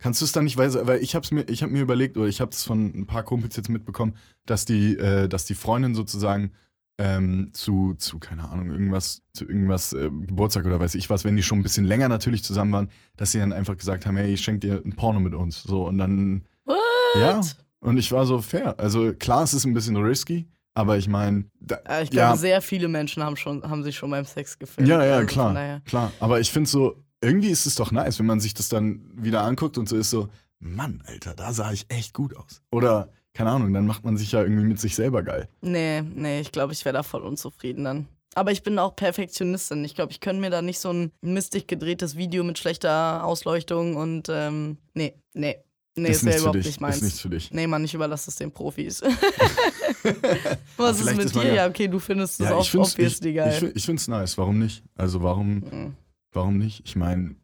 Kannst 0.00 0.20
du 0.20 0.26
es 0.26 0.32
dann 0.32 0.44
nicht, 0.44 0.56
weil, 0.56 0.72
weil 0.86 1.02
ich 1.02 1.14
hab's 1.14 1.30
mir, 1.30 1.48
ich 1.48 1.62
habe 1.62 1.72
mir 1.72 1.80
überlegt, 1.80 2.16
oder 2.16 2.26
ich 2.28 2.40
habe 2.40 2.50
es 2.52 2.62
von 2.64 2.86
ein 2.94 3.06
paar 3.06 3.22
Kumpels 3.24 3.56
jetzt 3.56 3.68
mitbekommen, 3.68 4.14
dass 4.46 4.64
die, 4.64 4.96
äh, 4.96 5.28
dass 5.28 5.44
die 5.44 5.54
Freundin 5.54 5.94
sozusagen 5.94 6.52
ähm, 6.98 7.50
zu, 7.52 7.94
zu, 7.94 8.18
keine 8.18 8.48
Ahnung, 8.48 8.70
irgendwas, 8.70 9.22
zu 9.32 9.44
irgendwas, 9.46 9.92
äh, 9.92 10.10
Geburtstag 10.10 10.66
oder 10.66 10.80
weiß 10.80 10.96
ich 10.96 11.08
was, 11.10 11.24
wenn 11.24 11.36
die 11.36 11.42
schon 11.44 11.60
ein 11.60 11.62
bisschen 11.62 11.84
länger 11.84 12.08
natürlich 12.08 12.42
zusammen 12.42 12.72
waren, 12.72 12.90
dass 13.16 13.30
sie 13.32 13.38
dann 13.38 13.52
einfach 13.52 13.76
gesagt 13.76 14.04
haben, 14.06 14.16
hey, 14.16 14.32
ich 14.34 14.40
schenke 14.42 14.60
dir 14.66 14.82
ein 14.84 14.94
Porno 14.96 15.20
mit 15.20 15.34
uns. 15.34 15.62
So, 15.62 15.86
und 15.86 15.98
dann, 15.98 16.44
What? 16.64 16.76
ja, 17.14 17.40
und 17.80 17.96
ich 17.98 18.10
war 18.10 18.26
so 18.26 18.40
fair. 18.40 18.78
Also 18.80 19.12
klar, 19.14 19.44
es 19.44 19.54
ist 19.54 19.64
ein 19.64 19.74
bisschen 19.74 19.96
risky, 19.96 20.48
aber 20.74 20.98
ich 20.98 21.08
meine, 21.08 21.44
Äh, 21.88 22.02
ich 22.02 22.12
Ja. 22.12 22.26
glaube, 22.26 22.38
sehr 22.38 22.60
viele 22.60 22.88
Menschen 22.88 23.22
haben, 23.22 23.36
schon, 23.36 23.62
haben 23.62 23.84
sich 23.84 23.96
schon 23.96 24.10
beim 24.10 24.24
Sex 24.24 24.58
gefilmt. 24.58 24.88
Ja, 24.88 25.04
ja, 25.04 25.14
Also 25.16 25.26
klar, 25.26 25.54
daher. 25.54 25.80
klar. 25.86 26.12
Aber 26.18 26.40
ich 26.40 26.50
finde 26.50 26.68
so, 26.68 26.96
irgendwie 27.20 27.50
ist 27.50 27.66
es 27.66 27.76
doch 27.76 27.92
nice, 27.92 28.18
wenn 28.18 28.26
man 28.26 28.40
sich 28.40 28.54
das 28.54 28.68
dann 28.68 29.02
wieder 29.14 29.42
anguckt 29.42 29.78
und 29.78 29.88
so 29.88 29.96
ist 29.96 30.10
so, 30.10 30.28
Mann, 30.60 31.02
Alter, 31.06 31.34
da 31.34 31.52
sah 31.52 31.70
ich 31.72 31.86
echt 31.88 32.12
gut 32.12 32.34
aus. 32.36 32.62
Oder, 32.72 33.10
keine 33.38 33.50
Ahnung, 33.52 33.72
dann 33.72 33.86
macht 33.86 34.04
man 34.04 34.16
sich 34.16 34.32
ja 34.32 34.42
irgendwie 34.42 34.64
mit 34.64 34.80
sich 34.80 34.96
selber 34.96 35.22
geil. 35.22 35.48
Nee, 35.60 36.02
nee, 36.02 36.40
ich 36.40 36.50
glaube, 36.50 36.72
ich 36.72 36.84
wäre 36.84 36.92
da 36.94 37.04
voll 37.04 37.22
unzufrieden 37.22 37.84
dann. 37.84 38.08
Aber 38.34 38.50
ich 38.50 38.64
bin 38.64 38.78
auch 38.80 38.96
Perfektionistin. 38.96 39.84
Ich 39.84 39.94
glaube, 39.94 40.10
ich 40.10 40.18
könnte 40.18 40.40
mir 40.40 40.50
da 40.50 40.60
nicht 40.60 40.80
so 40.80 40.90
ein 40.92 41.12
mistig 41.20 41.68
gedrehtes 41.68 42.16
Video 42.16 42.42
mit 42.42 42.58
schlechter 42.58 43.24
Ausleuchtung 43.24 43.94
und 43.96 44.28
ähm, 44.28 44.78
nee, 44.94 45.14
nee. 45.34 45.56
Nee, 45.94 46.10
ist 46.10 46.22
nichts 46.24 46.36
für 46.36 46.40
überhaupt 46.42 46.56
dich. 46.58 46.66
nicht 46.66 46.80
meins. 46.80 46.96
Ist 46.96 47.02
nichts 47.02 47.20
für 47.20 47.28
dich. 47.28 47.50
Nee, 47.52 47.66
Mann, 47.68 47.84
ich 47.84 47.94
überlasse 47.94 48.30
es 48.30 48.36
den 48.36 48.50
Profis. 48.52 49.02
Was 50.76 51.00
ist 51.00 51.16
mit 51.16 51.26
ist 51.26 51.34
dir? 51.34 51.54
ja- 51.54 51.66
okay, 51.68 51.88
du 51.88 51.98
findest 51.98 52.40
das 52.40 52.50
Ja, 52.50 52.54
auch 52.56 52.62
ich 52.62 52.74
ich, 52.74 52.80
obviously 52.80 53.30
ich, 53.30 53.36
geil. 53.36 53.52
find- 53.52 53.76
ich 53.76 53.84
find's 53.84 54.08
nice. 54.08 54.36
Warum 54.38 54.58
nicht? 54.58 54.82
Also 54.96 55.22
warum, 55.22 55.54
Mhm. 55.58 55.94
warum 56.32 56.58
nicht? 56.58 56.82
Ich 56.84 56.96
meine, 56.96 57.34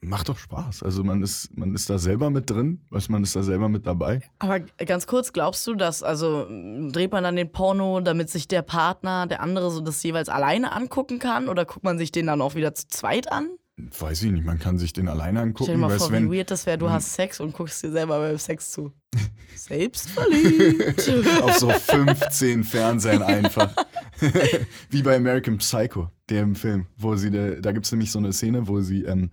macht 0.00 0.28
doch 0.28 0.38
Spaß. 0.38 0.82
Also 0.82 1.02
man 1.04 1.22
ist, 1.22 1.56
man 1.56 1.74
ist 1.74 1.88
da 1.90 1.98
selber 1.98 2.30
mit 2.30 2.50
drin, 2.50 2.80
weißt, 2.90 3.10
man 3.10 3.22
ist 3.22 3.34
da 3.36 3.42
selber 3.42 3.68
mit 3.68 3.86
dabei. 3.86 4.20
Aber 4.38 4.60
ganz 4.60 5.06
kurz, 5.06 5.32
glaubst 5.32 5.66
du, 5.66 5.74
dass, 5.74 6.02
also 6.02 6.46
dreht 6.90 7.12
man 7.12 7.24
dann 7.24 7.36
den 7.36 7.50
Porno, 7.52 8.00
damit 8.00 8.30
sich 8.30 8.48
der 8.48 8.62
Partner, 8.62 9.26
der 9.26 9.40
andere 9.40 9.70
so 9.70 9.80
das 9.80 10.02
jeweils 10.02 10.28
alleine 10.28 10.72
angucken 10.72 11.18
kann? 11.18 11.48
Oder 11.48 11.64
guckt 11.64 11.84
man 11.84 11.98
sich 11.98 12.12
den 12.12 12.26
dann 12.26 12.40
auch 12.40 12.54
wieder 12.54 12.74
zu 12.74 12.86
zweit 12.88 13.30
an? 13.32 13.48
Weiß 13.76 14.22
ich 14.22 14.30
nicht, 14.30 14.44
man 14.44 14.60
kann 14.60 14.78
sich 14.78 14.92
den 14.92 15.08
alleine 15.08 15.40
Stell 15.40 15.66
dir 15.66 15.72
angucken, 15.72 15.80
mal 15.80 15.98
vor, 15.98 16.12
wenn, 16.12 16.30
wie 16.30 16.38
weird 16.38 16.50
das 16.52 16.64
wäre, 16.64 16.78
du 16.78 16.86
Mhm. 16.86 16.90
hast 16.92 17.14
Sex 17.14 17.40
und 17.40 17.54
guckst 17.54 17.82
dir 17.82 17.90
selber 17.90 18.20
beim 18.20 18.38
Sex 18.38 18.70
zu. 18.70 18.92
Selbstverliebt. 19.56 21.10
auf 21.42 21.54
so 21.58 21.68
15 21.70 22.64
Fernsehern 22.64 23.22
einfach. 23.22 23.74
Wie 24.90 25.02
bei 25.02 25.16
American 25.16 25.58
Psycho, 25.58 26.10
dem 26.30 26.54
Film, 26.54 26.86
wo 26.96 27.16
sie, 27.16 27.30
da, 27.30 27.50
da 27.60 27.72
gibt 27.72 27.86
es 27.86 27.92
nämlich 27.92 28.10
so 28.12 28.18
eine 28.18 28.32
Szene, 28.32 28.68
wo 28.68 28.80
sie, 28.80 29.02
ähm, 29.04 29.30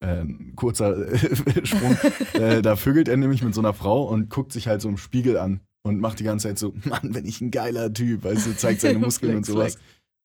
äh, 0.00 0.24
kurzer 0.56 1.16
Sprung, 1.64 1.96
äh, 2.34 2.62
da 2.62 2.76
vögelt 2.76 3.08
er 3.08 3.16
nämlich 3.16 3.42
mit 3.42 3.54
so 3.54 3.60
einer 3.60 3.74
Frau 3.74 4.04
und 4.04 4.30
guckt 4.30 4.52
sich 4.52 4.66
halt 4.66 4.80
so 4.80 4.88
im 4.88 4.96
Spiegel 4.96 5.36
an 5.36 5.60
und 5.82 6.00
macht 6.00 6.20
die 6.20 6.24
ganze 6.24 6.48
Zeit 6.48 6.58
so, 6.58 6.74
Mann, 6.84 7.12
bin 7.12 7.26
ich 7.26 7.40
ein 7.40 7.50
geiler 7.50 7.92
Typ, 7.92 8.24
weißt 8.24 8.46
du, 8.46 8.56
zeigt 8.56 8.80
seine 8.80 8.98
Muskeln 9.00 9.36
und 9.36 9.46
sowas. 9.46 9.78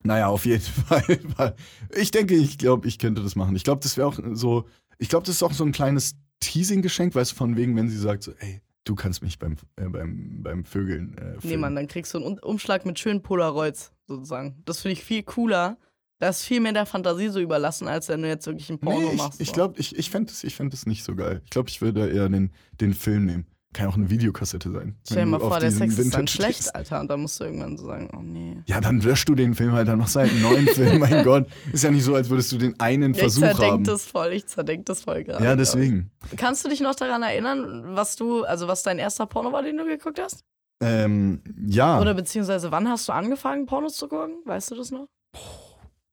Naja, 0.03 0.27
auf 0.27 0.45
jeden 0.45 0.61
Fall. 0.61 1.55
Ich 1.95 2.11
denke, 2.11 2.35
ich 2.35 2.57
glaube, 2.59 2.87
ich 2.87 2.99
könnte 2.99 3.23
das 3.23 3.35
machen. 3.35 3.55
Ich 3.55 3.63
glaube, 3.63 3.81
das 3.81 3.97
wäre 3.97 4.07
auch 4.07 4.19
so, 4.33 4.65
ich 4.99 5.09
glaube, 5.09 5.25
das 5.25 5.37
ist 5.37 5.43
auch 5.43 5.53
so 5.53 5.65
ein 5.65 5.71
kleines 5.71 6.15
Teasing-Geschenk, 6.41 7.15
weißt 7.15 7.31
du, 7.31 7.35
von 7.35 7.57
wegen, 7.57 7.75
wenn 7.75 7.89
sie 7.89 7.97
sagt 7.97 8.21
so, 8.21 8.31
ey, 8.39 8.61
du 8.83 8.93
kannst 8.93 9.23
mich 9.23 9.39
beim, 9.39 9.55
äh, 9.77 9.89
beim, 9.89 10.43
beim 10.43 10.63
Vögeln 10.63 11.17
äh, 11.17 11.37
Nee. 11.41 11.57
Mann, 11.57 11.75
dann 11.75 11.87
kriegst 11.87 12.13
du 12.13 12.23
einen 12.23 12.39
Umschlag 12.39 12.85
mit 12.85 12.99
schönen 12.99 13.23
Polaroids, 13.23 13.93
sozusagen. 14.05 14.61
Das 14.65 14.81
finde 14.81 14.93
ich 14.93 15.03
viel 15.03 15.23
cooler. 15.23 15.77
Das 16.19 16.39
ist 16.39 16.45
viel 16.45 16.61
mehr 16.61 16.71
der 16.73 16.85
Fantasie 16.85 17.27
so 17.29 17.39
überlassen, 17.39 17.87
als 17.87 18.07
wenn 18.07 18.21
du 18.21 18.27
jetzt 18.27 18.47
wirklich 18.47 18.69
ein 18.69 18.79
Porno 18.79 19.09
nee, 19.09 19.15
machst. 19.15 19.35
ich, 19.35 19.41
ich 19.41 19.47
so. 19.49 19.53
glaube, 19.53 19.79
ich, 19.79 19.97
ich 19.97 20.09
fände 20.09 20.31
es 20.31 20.43
ich 20.43 20.55
fänd 20.55 20.85
nicht 20.87 21.03
so 21.03 21.15
geil. 21.15 21.41
Ich 21.43 21.49
glaube, 21.49 21.69
ich 21.69 21.81
würde 21.81 22.09
eher 22.09 22.29
den, 22.29 22.51
den 22.79 22.93
Film 22.93 23.25
nehmen. 23.25 23.45
Kann 23.73 23.87
ja 23.87 23.91
auch 23.91 23.97
eine 23.97 24.09
Videokassette 24.09 24.71
sein. 24.71 24.95
Stell 25.05 25.25
dir 25.25 25.31
mal 25.31 25.39
vor, 25.41 25.59
der 25.59 25.69
Sex 25.69 25.97
ist 25.97 26.13
dann 26.13 26.21
Vintage 26.21 26.27
schlecht, 26.31 26.59
stehst. 26.59 26.75
Alter. 26.75 27.01
Und 27.01 27.09
dann 27.09 27.19
musst 27.19 27.41
du 27.41 27.43
irgendwann 27.43 27.75
so 27.77 27.85
sagen, 27.87 28.09
oh 28.17 28.21
nee. 28.21 28.63
Ja, 28.67 28.79
dann 28.79 29.01
löschst 29.01 29.27
du 29.27 29.35
den 29.35 29.53
Film 29.53 29.73
halt, 29.73 29.89
dann 29.89 29.99
machst 29.99 30.15
du 30.15 30.21
halt 30.21 30.31
einen 30.31 30.41
neuen 30.43 30.65
Film, 30.67 30.99
mein 30.99 31.23
Gott. 31.25 31.47
Ist 31.73 31.83
ja 31.83 31.91
nicht 31.91 32.05
so, 32.05 32.15
als 32.15 32.29
würdest 32.29 32.53
du 32.53 32.57
den 32.57 32.79
einen 32.79 33.11
Ja, 33.13 33.17
ich 33.17 33.19
Versuch 33.19 33.41
zerdenk 33.41 33.71
haben. 33.73 33.83
das 33.83 34.05
voll, 34.05 34.31
ich 34.31 34.47
zerdenk 34.47 34.85
das 34.85 35.01
voll 35.01 35.25
gerade. 35.25 35.43
ja, 35.43 35.55
glaub 35.55 35.57
deswegen. 35.57 36.09
ich. 36.31 36.37
Kannst 36.37 36.63
du 36.63 36.69
dich 36.69 36.79
noch 36.79 36.95
daran 36.95 37.21
erinnern, 37.21 37.83
was 37.97 38.15
du, 38.15 38.45
also 38.45 38.69
was 38.69 38.83
dein 38.83 38.97
erster 38.97 39.25
Porno 39.25 39.51
war, 39.51 39.61
den 39.61 39.75
du 39.75 39.83
geguckt 39.83 40.21
hast? 40.21 40.45
Ähm, 40.81 41.41
ja. 41.67 41.99
Oder 41.99 42.13
beziehungsweise 42.13 42.71
wann 42.71 42.87
hast 42.87 43.09
du 43.09 43.11
angefangen, 43.11 43.65
Pornos 43.65 43.97
zu 43.97 44.07
gucken? 44.07 44.35
Weißt 44.45 44.71
du 44.71 44.75
das 44.75 44.89
noch? 44.91 45.07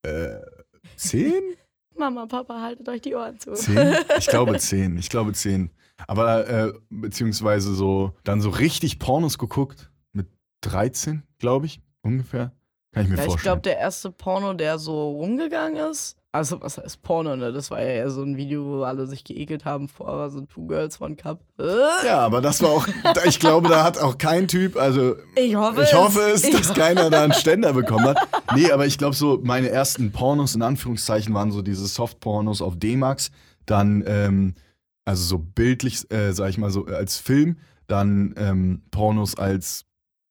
Äh, 0.02 0.36
zehn? 0.96 1.42
Mama, 1.96 2.26
Papa, 2.26 2.60
haltet 2.62 2.88
euch 2.88 3.02
die 3.02 3.14
Ohren 3.14 3.38
zu. 3.38 3.52
Zehn? 3.54 3.94
Ich 4.18 4.26
glaube 4.26 4.58
zehn. 4.58 4.96
Ich 4.98 5.08
glaube 5.10 5.32
zehn. 5.34 5.70
Aber 6.06 6.48
äh, 6.48 6.72
beziehungsweise 6.90 7.74
so 7.74 8.12
dann 8.24 8.40
so 8.40 8.50
richtig 8.50 8.98
Pornos 8.98 9.38
geguckt 9.38 9.90
mit 10.12 10.26
13, 10.62 11.22
glaube 11.38 11.66
ich, 11.66 11.80
ungefähr. 12.02 12.52
Kann 12.92 13.04
ich 13.04 13.10
mir 13.10 13.16
Ja, 13.16 13.22
ich 13.22 13.28
vorstellen. 13.28 13.42
glaube, 13.42 13.62
der 13.62 13.78
erste 13.78 14.10
Porno, 14.10 14.54
der 14.54 14.78
so 14.78 15.10
rumgegangen 15.12 15.90
ist, 15.90 16.16
also 16.32 16.62
was 16.62 16.78
heißt 16.78 17.02
Porno, 17.02 17.36
ne? 17.36 17.52
Das 17.52 17.70
war 17.70 17.80
ja 17.80 17.88
eher 17.88 18.10
so 18.10 18.22
ein 18.22 18.38
Video, 18.38 18.64
wo 18.64 18.82
alle 18.84 19.06
sich 19.06 19.22
geekelt 19.22 19.66
haben 19.66 19.86
vor 19.86 20.30
so 20.30 20.40
Two 20.40 20.66
Girls, 20.66 20.98
One 21.00 21.14
Cup. 21.14 21.44
Äh, 21.58 22.06
ja, 22.06 22.20
aber 22.20 22.40
das 22.40 22.62
war 22.62 22.70
auch, 22.70 22.88
ich 23.26 23.38
glaube, 23.38 23.68
da 23.68 23.84
hat 23.84 23.98
auch 23.98 24.16
kein 24.16 24.48
Typ, 24.48 24.76
also 24.76 25.14
Ich 25.36 25.54
hoffe 25.54 25.82
ich 25.82 25.94
hoffe 25.94 26.20
es, 26.32 26.44
Ich 26.44 26.56
dass 26.56 26.72
keiner 26.72 27.10
da 27.10 27.22
einen 27.22 27.34
Ständer 27.34 27.74
bekommen 27.74 28.06
hat. 28.06 28.18
Nee, 28.54 28.72
aber 28.72 28.86
ich 28.86 28.96
glaube 28.96 29.14
so, 29.14 29.40
meine 29.42 29.68
ersten 29.68 30.10
Pornos 30.10 30.54
in 30.54 30.62
Anführungszeichen 30.62 31.34
waren 31.34 31.52
so 31.52 31.60
diese 31.60 31.86
Soft-Pornos 31.86 32.62
auf 32.62 32.78
D-Max, 32.78 33.30
dann, 33.66 34.02
ähm, 34.06 34.54
also 35.04 35.24
so 35.24 35.38
bildlich, 35.38 36.10
äh, 36.10 36.32
sag 36.32 36.48
ich 36.48 36.56
mal 36.56 36.70
so, 36.70 36.86
als 36.86 37.18
Film, 37.18 37.58
dann 37.88 38.34
ähm, 38.38 38.82
Pornos 38.90 39.36
als 39.36 39.84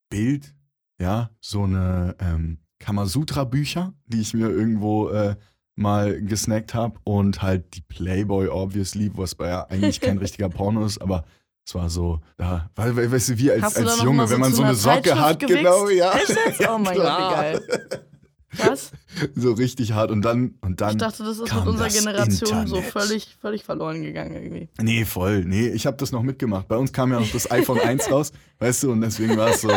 Bild, 0.09 0.55
ja, 0.99 1.29
so 1.41 1.63
eine 1.63 2.15
ähm, 2.19 2.57
Kamasutra-Bücher, 2.79 3.93
die 4.07 4.21
ich 4.21 4.33
mir 4.33 4.49
irgendwo 4.49 5.09
äh, 5.09 5.35
mal 5.75 6.21
gesnackt 6.21 6.73
habe 6.73 6.99
und 7.03 7.41
halt 7.41 7.75
die 7.75 7.81
Playboy, 7.81 8.47
obviously, 8.49 9.11
was 9.13 9.35
ja 9.39 9.65
eigentlich 9.67 10.01
kein 10.01 10.17
richtiger 10.17 10.49
Porno 10.49 10.85
ist, 10.85 11.01
aber 11.01 11.23
es 11.65 11.75
war 11.75 11.89
so, 11.89 12.19
ja, 12.39 12.69
weil, 12.75 12.95
weil, 12.95 13.11
weißt 13.11 13.29
du, 13.29 13.37
wie 13.37 13.51
als, 13.51 13.73
da 13.73 13.81
als 13.81 14.01
Junge, 14.01 14.27
so 14.27 14.33
wenn 14.33 14.41
man 14.41 14.53
so 14.53 14.63
eine 14.63 14.75
Socke 14.75 15.19
hat, 15.19 15.39
gewichst? 15.39 15.59
genau, 15.59 15.89
ja. 15.89 16.11
Echt 16.13 16.29
jetzt? 16.29 16.67
Oh 16.69 16.77
mein 16.77 16.95
Gott, 16.95 17.05
wie 17.05 17.35
geil. 17.35 17.61
Was? 18.57 18.91
So 19.35 19.53
richtig 19.53 19.93
hart 19.93 20.11
und 20.11 20.23
dann, 20.23 20.55
und 20.61 20.81
dann. 20.81 20.91
Ich 20.91 20.97
dachte, 20.97 21.23
das 21.23 21.39
ist 21.39 21.53
mit 21.53 21.65
unserer 21.65 21.87
Generation 21.87 22.67
so 22.67 22.75
Internet. 22.77 22.91
völlig, 22.91 23.37
völlig 23.39 23.63
verloren 23.63 24.01
gegangen 24.03 24.33
irgendwie. 24.33 24.69
Nee, 24.81 25.05
voll. 25.05 25.45
Nee, 25.45 25.69
ich 25.69 25.85
habe 25.85 25.95
das 25.95 26.11
noch 26.11 26.21
mitgemacht. 26.21 26.67
Bei 26.67 26.75
uns 26.75 26.91
kam 26.91 27.13
ja 27.13 27.19
noch 27.21 27.31
das 27.31 27.49
iPhone 27.49 27.79
1 27.79 28.11
raus, 28.11 28.33
weißt 28.59 28.83
du, 28.83 28.91
und 28.91 29.01
deswegen 29.01 29.37
war 29.37 29.51
es 29.51 29.61
so, 29.61 29.69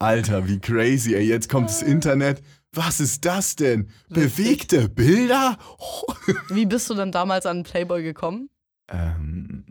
Alter, 0.00 0.48
wie 0.48 0.58
crazy, 0.58 1.14
ey. 1.14 1.26
Jetzt 1.26 1.48
kommt 1.50 1.68
das 1.68 1.82
Internet. 1.82 2.42
Was 2.72 3.00
ist 3.00 3.24
das 3.26 3.54
denn? 3.54 3.90
Bewegte 4.08 4.88
Bilder? 4.88 5.58
Wie 6.50 6.64
bist 6.66 6.88
du 6.88 6.94
dann 6.94 7.10
damals 7.12 7.44
an 7.44 7.64
Playboy 7.64 8.02
gekommen? 8.02 8.48
Ähm, 8.88 9.64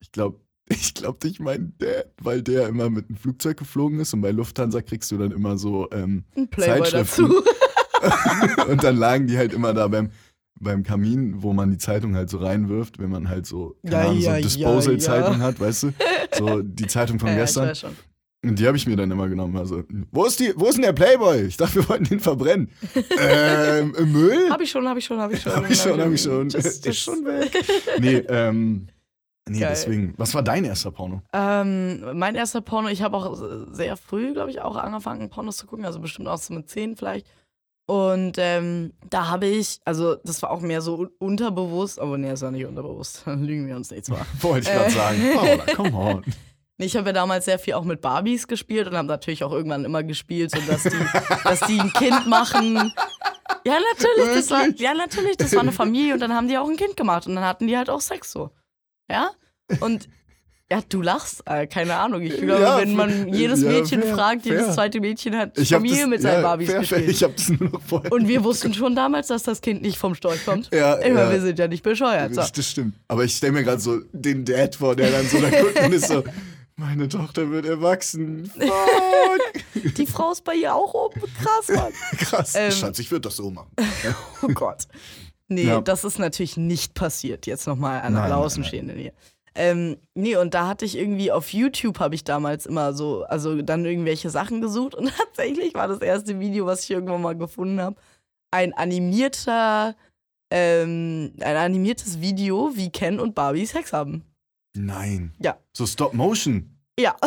ich 0.00 0.12
glaube, 0.12 0.40
ich 0.68 0.94
glaube 0.94 1.18
durch 1.20 1.40
meinen 1.40 1.74
Dad, 1.78 2.12
weil 2.22 2.42
der 2.42 2.68
immer 2.68 2.90
mit 2.90 3.08
einem 3.08 3.16
Flugzeug 3.16 3.56
geflogen 3.56 3.98
ist 4.00 4.12
und 4.14 4.20
bei 4.20 4.30
Lufthansa 4.30 4.82
kriegst 4.82 5.10
du 5.10 5.18
dann 5.18 5.32
immer 5.32 5.56
so 5.58 5.88
ähm, 5.90 6.24
Ein 6.36 6.48
Playboy 6.48 6.82
Zeitschriften. 6.88 7.28
dazu. 7.28 8.68
und 8.70 8.84
dann 8.84 8.96
lagen 8.96 9.26
die 9.26 9.36
halt 9.38 9.52
immer 9.52 9.72
da 9.74 9.88
beim, 9.88 10.10
beim 10.60 10.82
Kamin, 10.84 11.42
wo 11.42 11.54
man 11.54 11.70
die 11.70 11.78
Zeitung 11.78 12.14
halt 12.14 12.28
so 12.30 12.38
reinwirft, 12.38 12.98
wenn 13.00 13.10
man 13.10 13.28
halt 13.28 13.46
so, 13.46 13.76
keine 13.82 13.94
Ja, 13.94 14.08
Ahnung, 14.10 14.20
so 14.20 14.28
ja, 14.28 14.40
Disposal-Zeitung 14.40 15.38
ja. 15.38 15.44
hat, 15.44 15.58
weißt 15.58 15.82
du? 15.84 15.92
So 16.36 16.62
die 16.62 16.86
Zeitung 16.86 17.18
von 17.18 17.34
gestern. 17.34 17.72
Und 18.48 18.58
die 18.58 18.66
habe 18.66 18.76
ich 18.76 18.86
mir 18.86 18.96
dann 18.96 19.10
immer 19.10 19.28
genommen. 19.28 19.56
Also, 19.56 19.82
wo 20.12 20.24
ist, 20.24 20.38
die, 20.40 20.52
wo 20.56 20.66
ist 20.66 20.74
denn 20.76 20.82
der 20.84 20.92
Playboy? 20.92 21.42
Ich 21.42 21.56
dachte, 21.56 21.76
wir 21.76 21.88
wollten 21.88 22.04
den 22.04 22.20
verbrennen. 22.20 22.70
ähm, 23.20 23.94
im 23.98 24.12
Müll? 24.12 24.48
Hab 24.50 24.60
ich 24.60 24.70
schon, 24.70 24.88
hab 24.88 24.96
ich 24.96 25.04
schon, 25.04 25.20
hab 25.20 25.32
ich 25.32 25.42
schon. 25.42 25.52
Hab 25.54 25.70
ich 25.70 25.80
schon, 25.80 26.00
hab 26.00 26.10
ich 26.12 26.22
schon. 26.22 26.48
Just, 26.48 26.66
Ist 26.66 26.86
just. 26.86 27.00
schon 27.00 27.24
weg. 27.24 27.50
Nee, 27.98 28.16
ähm, 28.28 28.86
nee 29.48 29.60
Geil. 29.60 29.70
deswegen. 29.70 30.14
Was 30.16 30.34
war 30.34 30.42
dein 30.42 30.64
erster 30.64 30.90
Porno? 30.90 31.22
Ähm, 31.32 32.18
mein 32.18 32.34
erster 32.34 32.60
Porno, 32.60 32.88
ich 32.88 33.02
habe 33.02 33.16
auch 33.16 33.40
sehr 33.72 33.96
früh, 33.96 34.32
glaube 34.32 34.50
ich, 34.50 34.60
auch 34.60 34.76
angefangen, 34.76 35.28
Pornos 35.30 35.56
zu 35.56 35.66
gucken, 35.66 35.84
also 35.84 36.00
bestimmt 36.00 36.28
auch 36.28 36.38
so 36.38 36.54
mit 36.54 36.68
10 36.68 36.96
vielleicht. 36.96 37.26
Und 37.88 38.32
ähm, 38.38 38.94
da 39.10 39.28
habe 39.28 39.46
ich, 39.46 39.78
also 39.84 40.16
das 40.24 40.42
war 40.42 40.50
auch 40.50 40.60
mehr 40.60 40.80
so 40.80 40.96
un- 40.98 41.10
unterbewusst, 41.20 42.00
aber 42.00 42.18
nee, 42.18 42.28
das 42.28 42.42
war 42.42 42.50
nicht 42.50 42.66
unterbewusst, 42.66 43.22
dann 43.26 43.44
lügen 43.46 43.68
wir 43.68 43.76
uns 43.76 43.92
nichts 43.92 44.08
vor. 44.08 44.26
Wollte 44.40 44.68
ich 44.68 44.74
gerade 44.74 44.88
Äh. 44.88 44.90
sagen. 44.90 45.18
Paula, 45.34 45.64
come 45.76 45.96
on. 45.96 46.24
Ich 46.78 46.96
habe 46.96 47.08
ja 47.08 47.12
damals 47.14 47.46
sehr 47.46 47.58
viel 47.58 47.74
auch 47.74 47.84
mit 47.84 48.00
Barbies 48.02 48.46
gespielt 48.48 48.86
und 48.88 48.96
habe 48.96 49.08
natürlich 49.08 49.44
auch 49.44 49.52
irgendwann 49.52 49.84
immer 49.84 50.02
gespielt, 50.02 50.50
so 50.50 50.60
dass 50.70 50.82
die, 50.82 50.90
dass 51.44 51.60
die 51.60 51.80
ein 51.80 51.92
Kind 51.92 52.26
machen. 52.26 52.92
Ja, 53.64 53.78
natürlich, 53.94 54.34
das 54.34 54.50
war, 54.50 54.68
ja, 54.76 54.92
natürlich, 54.94 55.36
das 55.38 55.52
war 55.54 55.62
eine 55.62 55.72
Familie 55.72 56.14
und 56.14 56.20
dann 56.20 56.34
haben 56.34 56.48
die 56.48 56.58
auch 56.58 56.68
ein 56.68 56.76
Kind 56.76 56.96
gemacht 56.96 57.26
und 57.26 57.34
dann 57.36 57.44
hatten 57.44 57.66
die 57.66 57.76
halt 57.76 57.88
auch 57.88 58.00
Sex 58.00 58.30
so. 58.30 58.50
Ja? 59.10 59.30
Und 59.80 60.08
ja, 60.70 60.80
du 60.88 61.00
lachst, 61.00 61.44
äh, 61.46 61.68
keine 61.68 61.94
Ahnung. 61.94 62.22
Ich 62.22 62.40
glaube, 62.40 62.60
Ja, 62.60 62.78
wenn 62.78 62.96
man 62.96 63.32
jedes 63.32 63.62
ja, 63.62 63.68
Mädchen 63.68 64.02
fair, 64.02 64.14
fragt, 64.14 64.44
jedes 64.44 64.64
fair. 64.64 64.74
zweite 64.74 65.00
Mädchen 65.00 65.36
hat 65.36 65.56
Ich 65.56 65.68
Familie 65.68 66.00
das, 66.00 66.08
mit 66.08 66.22
seinen 66.22 66.34
ja, 66.34 66.42
Barbies 66.42 66.70
fair, 66.70 66.80
gespielt. 66.80 67.08
Ich 67.08 67.22
habe 67.22 67.34
das 67.34 67.48
nur 67.48 67.70
noch 67.70 67.80
vorher. 67.80 68.10
Und 68.10 68.26
wir 68.26 68.42
wussten 68.42 68.74
schon 68.74 68.96
damals, 68.96 69.28
dass 69.28 69.44
das 69.44 69.60
Kind 69.60 69.82
nicht 69.82 69.96
vom 69.96 70.16
Storch 70.16 70.44
kommt. 70.44 70.68
Ja, 70.74 70.94
Immer, 70.94 71.20
ja. 71.20 71.30
wir 71.32 71.40
sind 71.40 71.58
ja 71.60 71.68
nicht 71.68 71.84
bescheuert. 71.84 72.34
So. 72.34 72.40
Das, 72.40 72.50
das 72.50 72.68
stimmt. 72.68 72.96
Aber 73.06 73.22
ich 73.22 73.36
stelle 73.36 73.52
mir 73.52 73.62
gerade 73.62 73.80
so 73.80 74.00
den 74.12 74.44
Dad 74.44 74.74
vor, 74.74 74.96
der 74.96 75.12
dann 75.12 75.26
so 75.28 75.40
da 75.40 75.50
guckt 75.50 75.80
und 75.80 75.92
ist 75.92 76.08
so, 76.08 76.24
meine 76.76 77.08
Tochter 77.08 77.50
wird 77.50 77.66
erwachsen. 77.66 78.46
Fuck. 78.46 78.64
Die 79.96 80.06
Frau 80.06 80.32
ist 80.32 80.44
bei 80.44 80.54
ihr 80.54 80.74
auch 80.74 80.92
oben. 80.94 81.20
Krass, 81.42 81.68
Mann. 81.74 81.92
Krass. 82.18 82.54
Ähm. 82.54 82.70
Schatz, 82.72 82.98
ich 82.98 83.10
würde 83.10 83.22
das 83.22 83.36
so 83.36 83.50
machen. 83.50 83.70
Oh 84.42 84.48
Gott. 84.48 84.84
Nee, 85.48 85.64
Ja. 85.64 85.80
das 85.80 86.04
ist 86.04 86.18
natürlich 86.18 86.56
nicht 86.56 86.94
passiert. 86.94 87.46
Jetzt 87.46 87.66
nochmal 87.66 88.02
an 88.02 88.16
alle 88.16 88.36
Außenstehenden 88.36 88.98
hier. 88.98 89.12
Ähm, 89.54 89.96
nee, 90.14 90.36
und 90.36 90.52
da 90.52 90.66
hatte 90.68 90.84
ich 90.84 90.98
irgendwie 90.98 91.32
auf 91.32 91.50
YouTube 91.54 91.98
habe 91.98 92.14
ich 92.14 92.24
damals 92.24 92.66
immer 92.66 92.92
so, 92.92 93.22
also 93.24 93.62
dann 93.62 93.86
irgendwelche 93.86 94.28
Sachen 94.28 94.60
gesucht 94.60 94.94
und 94.94 95.10
tatsächlich 95.16 95.72
war 95.72 95.88
das 95.88 96.00
erste 96.00 96.38
Video, 96.40 96.66
was 96.66 96.84
ich 96.84 96.90
irgendwann 96.90 97.22
mal 97.22 97.34
gefunden 97.36 97.80
habe, 97.80 97.96
ein 98.50 98.74
animierter, 98.74 99.96
ähm, 100.50 101.32
ein 101.40 101.56
animiertes 101.56 102.20
Video, 102.20 102.72
wie 102.74 102.90
Ken 102.90 103.18
und 103.18 103.34
Barbie 103.34 103.64
Sex 103.64 103.94
haben. 103.94 104.24
Nein. 104.76 105.32
Ja. 105.38 105.58
So 105.72 105.86
Stop 105.86 106.14
Motion. 106.14 106.76
Ja, 106.98 107.14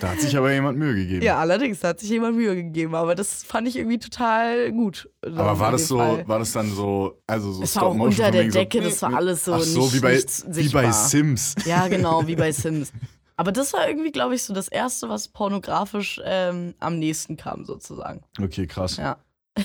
Da 0.00 0.10
hat 0.10 0.20
sich 0.20 0.36
aber 0.36 0.52
jemand 0.52 0.78
Mühe 0.78 0.94
gegeben. 0.94 1.22
ja, 1.22 1.38
allerdings 1.38 1.80
da 1.80 1.88
hat 1.88 2.00
sich 2.00 2.10
jemand 2.10 2.36
Mühe 2.36 2.54
gegeben, 2.54 2.94
aber 2.94 3.14
das 3.14 3.44
fand 3.44 3.66
ich 3.68 3.76
irgendwie 3.76 3.98
total 3.98 4.72
gut. 4.72 5.08
Aber 5.22 5.58
war 5.58 5.72
das 5.72 5.88
so, 5.88 5.98
Fall. 5.98 6.28
war 6.28 6.38
das 6.38 6.52
dann 6.52 6.70
so, 6.70 7.22
also 7.26 7.52
so 7.52 7.62
Es 7.62 7.76
war 7.76 7.82
Stop 7.82 7.92
auch 7.92 7.94
Motion 7.96 8.26
unter 8.26 8.30
der 8.30 8.42
wegen 8.42 8.52
so, 8.52 8.58
Decke, 8.58 8.80
das 8.82 9.02
war 9.02 9.14
alles 9.14 9.44
so 9.44 9.54
Ach 9.54 9.60
so, 9.60 9.80
nicht, 9.84 9.94
wie 9.94 10.00
bei, 10.00 10.22
wie 10.48 10.68
bei. 10.68 10.92
Sims. 10.92 11.54
Ja, 11.64 11.88
genau, 11.88 12.26
wie 12.26 12.36
bei 12.36 12.52
Sims. 12.52 12.92
Aber 13.36 13.52
das 13.52 13.72
war 13.72 13.88
irgendwie, 13.88 14.12
glaube 14.12 14.34
ich, 14.34 14.42
so 14.42 14.52
das 14.54 14.68
Erste, 14.68 15.08
was 15.08 15.28
pornografisch 15.28 16.20
ähm, 16.24 16.74
am 16.78 16.98
nächsten 16.98 17.36
kam, 17.36 17.64
sozusagen. 17.64 18.22
Okay, 18.40 18.66
krass. 18.66 18.96
Ja. 18.96 19.18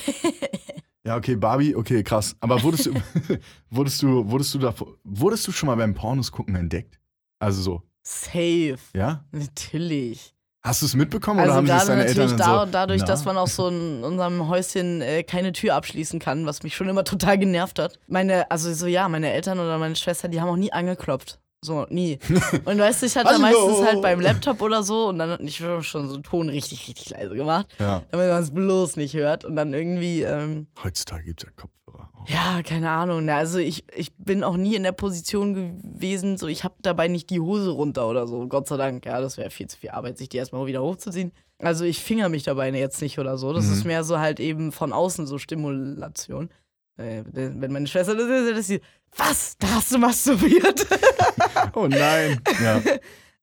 Ja, 1.06 1.18
okay, 1.18 1.36
Barbie, 1.36 1.76
okay, 1.76 2.04
krass. 2.04 2.36
Aber 2.40 2.62
wurdest 2.62 2.86
du, 2.86 2.94
wurdest 3.70 4.02
du, 4.02 4.30
wurdest 4.30 4.54
du 4.54 4.60
da, 4.60 4.74
wurdest 5.04 5.48
du 5.48 5.52
schon 5.52 5.68
mal 5.68 5.76
beim 5.76 5.94
Pornos 5.94 6.32
gucken 6.32 6.56
entdeckt? 6.56 7.00
Also 7.40 7.62
so, 7.62 7.82
Safe. 8.04 8.78
ja? 8.96 9.26
Natürlich. 9.32 10.36
Hast 10.64 10.84
du 10.84 10.86
es 10.86 10.94
mitbekommen 10.94 11.40
oder 11.40 11.56
Also 11.56 11.58
haben 11.58 11.80
sich 11.80 11.88
deine 11.88 12.04
natürlich 12.04 12.32
Eltern 12.32 12.38
da, 12.38 12.66
so, 12.66 12.72
dadurch, 12.72 13.02
na? 13.02 13.08
dass 13.08 13.26
man 13.26 13.36
auch 13.36 13.48
so 13.48 13.68
in 13.70 14.04
unserem 14.04 14.48
Häuschen 14.48 15.02
äh, 15.02 15.24
keine 15.24 15.54
Tür 15.54 15.74
abschließen 15.74 16.20
kann, 16.20 16.46
was 16.46 16.62
mich 16.62 16.76
schon 16.76 16.88
immer 16.88 17.04
total 17.04 17.40
genervt 17.40 17.80
hat. 17.80 17.98
Meine, 18.08 18.50
also 18.52 18.72
so 18.72 18.86
ja, 18.86 19.10
meine 19.10 19.32
Eltern 19.32 19.60
oder 19.60 19.80
meine 19.80 19.96
Schwester, 19.96 20.28
die 20.28 20.40
haben 20.40 20.50
auch 20.50 20.58
nie 20.58 20.72
angeklopft. 20.72 21.40
So, 21.63 21.86
nie. 21.89 22.17
Und 22.65 22.80
weißt 22.80 23.02
du, 23.04 23.06
ich 23.06 23.15
hatte 23.15 23.38
meistens 23.38 23.86
halt 23.86 24.02
beim 24.02 24.19
Laptop 24.19 24.62
oder 24.63 24.82
so 24.82 25.10
und 25.10 25.19
dann 25.19 25.45
ich 25.45 25.62
hab 25.62 25.84
schon 25.84 26.08
so 26.08 26.15
einen 26.15 26.24
Ton 26.24 26.50
richtig, 26.50 26.88
richtig 26.88 27.12
leise 27.12 27.36
gemacht, 27.36 27.67
Ja, 27.78 28.02
damit 28.10 28.30
man 28.30 28.41
es 28.41 28.52
bloß 28.52 28.95
nicht 28.95 29.13
hört. 29.13 29.45
Und 29.45 29.56
dann 29.56 29.71
irgendwie, 29.71 30.24
ähm, 30.24 30.65
heutzutage 30.84 31.24
gibt 31.26 31.43
es 31.43 31.50
ja 31.50 31.54
Kopfhörer. 31.56 32.10
Oh. 32.15 32.24
Ja, 32.28 32.63
keine 32.63 32.89
Ahnung. 32.89 33.30
Also 33.30 33.60
ich, 33.60 33.84
ich 33.95 34.12
bin 34.17 34.43
auch 34.43 34.58
nie 34.58 34.74
in 34.76 34.82
der 34.82 34.91
Position 34.91 35.54
gewesen, 35.54 36.39
so 36.39 36.47
ich 36.47 36.63
habe 36.63 36.74
dabei 36.82 37.08
nicht 37.08 37.30
die 37.30 37.39
Hose 37.39 37.69
runter 37.69 38.08
oder 38.10 38.26
so. 38.26 38.47
Gott 38.47 38.67
sei 38.67 38.78
Dank. 38.78 39.06
Ja, 39.06 39.21
das 39.21 39.38
wäre 39.38 39.52
viel 39.52 39.67
zu 39.67 39.78
viel 39.78 39.91
Arbeit, 39.91 40.17
sich 40.17 40.30
die 40.30 40.38
erstmal 40.38 40.65
wieder 40.65 40.82
hochzuziehen. 40.82 41.32
Also 41.60 41.86
ich 41.86 42.00
finger 42.00 42.28
mich 42.30 42.41
dabei 42.41 42.71
jetzt 42.71 43.04
nicht 43.04 43.19
oder 43.19 43.38
so. 43.38 43.54
Das 43.54 43.67
Mhm. 43.67 43.74
ist 43.74 43.86
mehr 43.86 44.04
so 44.04 44.17
halt 44.17 44.39
eben 44.39 44.71
von 44.71 44.93
außen 44.93 45.28
so 45.28 45.38
Stimulation. 45.38 46.50
Äh, 46.97 47.24
Wenn 47.32 47.71
meine 47.71 47.86
Schwester 47.88 48.15
das 48.15 48.28
ist, 48.28 48.58
dass 48.58 48.67
sie, 48.67 48.82
was? 49.17 49.58
Da 49.60 49.67
hast 49.76 49.91
du 49.93 49.97
masturbiert? 49.97 50.88
oh 51.76 51.88
nein. 51.88 52.41
Ja. 52.63 52.82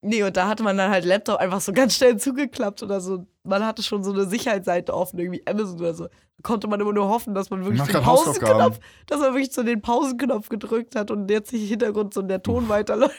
nee, 0.02 0.22
und 0.22 0.36
da 0.36 0.48
hatte 0.48 0.62
man 0.62 0.76
dann 0.76 0.90
halt 0.90 1.04
Laptop 1.04 1.36
einfach 1.38 1.60
so 1.60 1.72
ganz 1.72 1.94
schnell 1.96 2.16
zugeklappt 2.16 2.82
oder 2.82 3.00
so. 3.00 3.26
Man 3.44 3.64
hatte 3.64 3.82
schon 3.82 4.02
so 4.04 4.12
eine 4.12 4.26
Sicherheitsseite 4.26 4.92
offen, 4.94 5.18
irgendwie 5.18 5.42
Amazon 5.46 5.78
oder 5.78 5.94
so. 5.94 6.04
Da 6.06 6.42
konnte 6.42 6.68
man 6.68 6.80
immer 6.80 6.92
nur 6.92 7.08
hoffen, 7.08 7.34
dass 7.34 7.50
man 7.50 7.64
wirklich 7.64 7.82
den. 7.82 8.02
Pausenknopf, 8.02 8.78
dass 9.06 9.20
man 9.20 9.34
wirklich 9.34 9.52
so 9.52 9.62
den 9.62 9.80
Pausenknopf 9.82 10.48
gedrückt 10.48 10.94
hat 10.94 11.10
und 11.10 11.30
jetzt 11.30 11.52
im 11.52 11.60
Hintergrund 11.60 12.14
so 12.14 12.22
der 12.22 12.42
Ton 12.42 12.68
weiterläuft. 12.68 13.18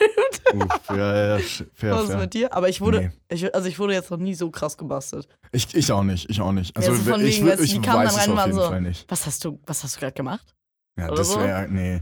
Uff, 0.54 0.90
ja, 0.90 1.38
ja, 1.38 1.44
fair, 1.74 1.94
Was 1.96 2.04
ist 2.04 2.10
fair. 2.12 2.18
mit 2.20 2.34
dir? 2.34 2.54
Aber 2.54 2.70
ich 2.70 2.82
wurde, 2.82 3.00
Nee. 3.02 3.10
ich, 3.36 3.54
also 3.54 3.68
ich 3.68 3.78
wurde 3.78 3.94
jetzt 3.94 4.10
noch 4.10 4.18
nie 4.18 4.34
so 4.36 4.50
krass 4.50 4.78
gebastelt. 4.78 5.28
Ich, 5.52 5.76
ich 5.76 5.92
auch 5.92 6.04
nicht, 6.04 6.30
ich 6.30 6.40
auch 6.42 6.52
nicht. 6.52 6.76
Also, 6.78 6.92
Ja, 6.92 6.98
so 6.98 7.12
von 7.12 7.22
ich, 7.26 7.38
wegen, 7.38 7.48
weißt 7.50 7.60
du, 7.60 7.64
ich 7.64 7.74
die 7.74 7.82
kamen 7.82 8.06
dann 8.08 8.16
rein 8.16 8.32
und 8.32 8.38
waren 8.38 8.54
so-. 8.94 9.04
Was 9.10 9.26
hast 9.26 9.46
du, 9.46 9.60
was 9.66 9.84
hast 9.84 9.96
du 9.98 10.00
gerade 10.00 10.14
gemacht? 10.14 10.56
Ja, 10.98 11.08
oder 11.08 11.16
das 11.18 11.30
so? 11.32 11.40
wäre, 11.40 11.68
nee. 11.70 12.02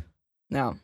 Ja. 0.49 0.75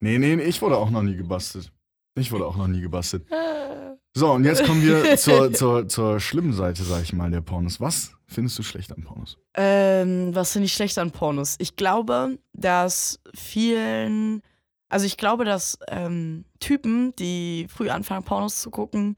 Nee, 0.00 0.18
nee, 0.18 0.34
ich 0.34 0.62
wurde 0.62 0.76
auch 0.76 0.90
noch 0.90 1.02
nie 1.02 1.16
gebastelt. 1.16 1.72
Ich 2.14 2.30
wurde 2.32 2.46
auch 2.46 2.56
noch 2.56 2.68
nie 2.68 2.80
gebastelt. 2.80 3.26
So, 4.14 4.32
und 4.32 4.44
jetzt 4.44 4.64
kommen 4.64 4.82
wir 4.82 5.16
zur, 5.16 5.52
zur, 5.52 5.86
zur 5.86 6.18
schlimmen 6.18 6.52
Seite, 6.52 6.82
sag 6.82 7.02
ich 7.02 7.12
mal, 7.12 7.30
der 7.30 7.40
Pornos. 7.40 7.80
Was 7.80 8.12
findest 8.26 8.58
du 8.58 8.64
schlecht 8.64 8.90
an 8.90 9.04
Pornos? 9.04 9.38
Ähm, 9.54 10.34
was 10.34 10.52
finde 10.52 10.66
ich 10.66 10.72
schlecht 10.72 10.98
an 10.98 11.12
Pornos? 11.12 11.54
Ich 11.58 11.76
glaube, 11.76 12.38
dass 12.52 13.20
vielen, 13.36 14.42
also 14.88 15.06
ich 15.06 15.18
glaube, 15.18 15.44
dass 15.44 15.78
ähm, 15.86 16.46
Typen, 16.58 17.14
die 17.16 17.66
früh 17.68 17.90
anfangen, 17.90 18.24
Pornos 18.24 18.60
zu 18.60 18.70
gucken, 18.70 19.16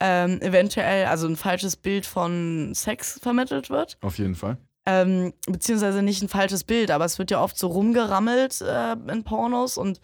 ähm, 0.00 0.38
eventuell 0.42 1.06
also 1.06 1.28
ein 1.28 1.36
falsches 1.36 1.76
Bild 1.76 2.04
von 2.04 2.74
Sex 2.74 3.20
vermittelt 3.22 3.70
wird. 3.70 3.96
Auf 4.02 4.18
jeden 4.18 4.34
Fall. 4.34 4.58
Ähm, 4.84 5.32
beziehungsweise 5.46 6.02
nicht 6.02 6.22
ein 6.22 6.28
falsches 6.28 6.64
Bild, 6.64 6.90
aber 6.90 7.04
es 7.04 7.18
wird 7.18 7.30
ja 7.30 7.40
oft 7.40 7.56
so 7.56 7.68
rumgerammelt 7.68 8.60
äh, 8.62 8.92
in 8.92 9.22
Pornos 9.22 9.78
und 9.78 10.00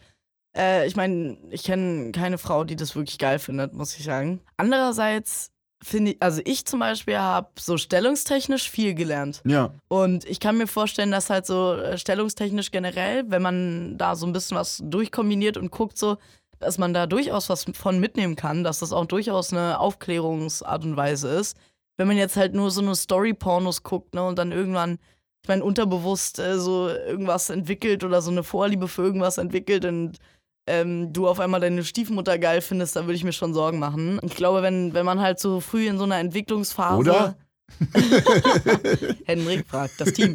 äh, 0.57 0.87
ich 0.87 0.95
meine, 0.95 1.37
ich 1.51 1.65
kenne 1.65 2.13
keine 2.13 2.39
Frau, 2.39 2.65
die 2.65 2.77
das 2.77 2.95
wirklich 2.95 3.19
geil 3.19 3.39
findet, 3.39 3.73
muss 3.75 3.97
ich 3.99 4.05
sagen. 4.05 4.41
Andererseits 4.57 5.51
finde 5.83 6.13
ich, 6.13 6.23
also 6.23 6.41
ich 6.45 6.65
zum 6.65 6.81
Beispiel 6.81 7.19
habe 7.19 7.49
so 7.59 7.77
stellungstechnisch 7.77 8.71
viel 8.71 8.95
gelernt. 8.95 9.43
Ja, 9.45 9.73
Und 9.89 10.25
ich 10.25 10.41
kann 10.41 10.59
mir 10.59 10.67
vorstellen, 10.67 11.11
dass 11.11 11.31
halt 11.31 11.47
so 11.47 11.75
äh, 11.75 11.99
stellungstechnisch 11.99 12.71
generell, 12.71 13.25
wenn 13.29 13.43
man 13.43 13.99
da 13.99 14.17
so 14.17 14.27
ein 14.27 14.33
bisschen 14.33 14.57
was 14.57 14.83
durchkombiniert 14.85 15.57
und 15.57 15.71
guckt, 15.71 15.99
so, 15.99 16.19
dass 16.59 16.79
man 16.79 16.93
da 16.93 17.07
durchaus 17.07 17.49
was 17.49 17.65
von 17.75 18.01
mitnehmen 18.01 18.35
kann, 18.35 18.65
dass 18.65 18.81
das 18.81 18.93
auch 18.93 19.07
durchaus 19.07 19.53
eine 19.53 19.79
Aufklärungsart 19.79 20.85
und 20.85 20.97
Weise 20.97 21.29
ist. 21.29 21.57
Wenn 21.99 22.09
man 22.09 22.17
jetzt 22.17 22.37
halt 22.37 22.55
nur 22.55 22.71
so 22.71 22.81
eine 22.81 22.95
Story-Pornos 22.95 23.83
guckt, 23.83 24.15
ne, 24.15 24.25
und 24.25 24.39
dann 24.39 24.53
irgendwann, 24.53 24.99
ich 25.43 25.49
meine, 25.49 25.63
unterbewusst 25.63 26.39
äh, 26.39 26.59
so 26.59 26.89
irgendwas 26.89 27.51
entwickelt 27.51 28.05
oder 28.05 28.23
so 28.23 28.31
eine 28.31 28.45
Vorliebe 28.45 28.89
für 28.89 29.03
irgendwas 29.03 29.37
entwickelt 29.37 29.85
und 29.85 30.19
ähm, 30.67 31.13
du 31.13 31.29
auf 31.29 31.41
einmal 31.41 31.61
deine 31.61 31.85
Stiefmutter 31.85 32.39
geil 32.39 32.61
findest, 32.61 32.97
da 32.97 33.03
würde 33.03 33.15
ich 33.15 33.25
mir 33.25 33.33
schon 33.33 33.55
Sorgen 33.55 33.79
machen. 33.79 34.21
Ich 34.23 34.37
glaube, 34.37 34.63
wenn, 34.63 34.95
wenn 34.95 35.07
man 35.07 35.21
halt 35.21 35.41
so 35.41 35.61
früh 35.61 35.89
in 35.89 35.99
so 35.99 36.05
einer 36.05 36.19
Entwicklungsphase. 36.19 36.99
Oder? 36.99 37.37
Henrik 39.25 39.67
fragt, 39.67 40.01
das 40.01 40.13
Team. 40.13 40.35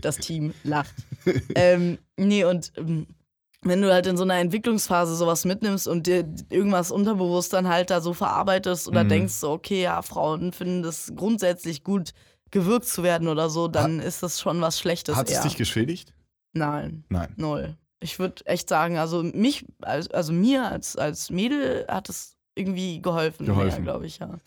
Das 0.00 0.16
Team 0.16 0.54
lacht. 0.64 0.94
ähm, 1.54 1.98
nee, 2.16 2.44
und 2.44 2.72
ähm, 2.76 3.06
wenn 3.62 3.82
du 3.82 3.92
halt 3.92 4.06
in 4.06 4.16
so 4.16 4.22
einer 4.22 4.36
Entwicklungsphase 4.36 5.16
sowas 5.16 5.44
mitnimmst 5.44 5.88
und 5.88 6.06
dir 6.06 6.24
irgendwas 6.50 6.90
unterbewusst 6.92 7.52
dann 7.52 7.68
halt 7.68 7.90
da 7.90 8.00
so 8.00 8.14
verarbeitest 8.14 8.86
oder 8.88 9.04
Mhm. 9.04 9.08
denkst 9.08 9.34
so, 9.34 9.50
okay, 9.50 9.82
ja, 9.82 10.00
Frauen 10.02 10.52
finden 10.52 10.82
das 10.82 11.12
grundsätzlich 11.16 11.82
gut, 11.82 12.12
gewürgt 12.50 12.86
zu 12.86 13.02
werden 13.02 13.28
oder 13.28 13.50
so, 13.50 13.68
dann 13.68 14.00
ist 14.00 14.22
das 14.22 14.40
schon 14.40 14.60
was 14.60 14.78
Schlechtes 14.78 15.16
Hat 15.16 15.28
es 15.30 15.40
dich 15.42 15.56
geschädigt? 15.56 16.14
Nein, 16.54 17.04
Nein. 17.08 17.34
null. 17.36 17.76
Ich 18.00 18.18
würde 18.20 18.46
echt 18.46 18.68
sagen, 18.68 18.96
also 18.96 19.22
mich, 19.24 19.66
als- 19.82 20.08
also 20.10 20.32
mir 20.32 20.64
als, 20.70 20.96
als 20.96 21.30
Mädel 21.30 21.84
hat 21.88 22.08
es 22.08 22.36
irgendwie 22.54 23.02
geholfen, 23.02 23.44
Geholfen. 23.44 23.82
glaube 23.84 24.06
ich, 24.06 24.18
ja. 24.18 24.38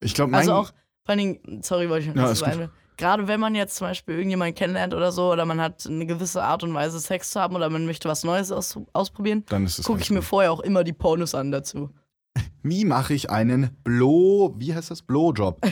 Ich 0.00 0.14
glaube, 0.14 0.36
Also 0.36 0.52
auch, 0.52 0.66
vor 0.66 0.74
allen 1.08 1.18
Dingen, 1.18 1.62
sorry, 1.62 1.88
wollte 1.88 2.08
ich 2.08 2.14
noch 2.14 2.22
Ja, 2.22 2.28
gut. 2.28 2.36
sagen. 2.36 2.70
Gerade 2.98 3.26
wenn 3.28 3.40
man 3.40 3.54
jetzt 3.54 3.76
zum 3.76 3.86
Beispiel 3.86 4.16
irgendjemanden 4.16 4.54
kennenlernt 4.54 4.92
oder 4.92 5.10
so, 5.12 5.32
oder 5.32 5.46
man 5.46 5.60
hat 5.60 5.86
eine 5.86 6.04
gewisse 6.04 6.42
Art 6.42 6.62
und 6.62 6.74
Weise 6.74 7.00
Sex 7.00 7.30
zu 7.30 7.40
haben 7.40 7.56
oder 7.56 7.70
man 7.70 7.86
möchte 7.86 8.08
was 8.08 8.24
Neues 8.24 8.52
aus, 8.52 8.78
ausprobieren, 8.92 9.44
dann 9.48 9.66
gucke 9.84 10.02
ich 10.02 10.10
mir 10.10 10.20
vorher 10.22 10.52
auch 10.52 10.60
immer 10.60 10.84
die 10.84 10.92
Pornos 10.92 11.34
an 11.34 11.50
dazu. 11.50 11.88
Wie 12.62 12.84
mache 12.84 13.14
ich 13.14 13.30
einen 13.30 13.70
Blow, 13.84 14.54
wie 14.58 14.74
heißt 14.74 14.90
das? 14.90 15.00
Blowjob. 15.02 15.60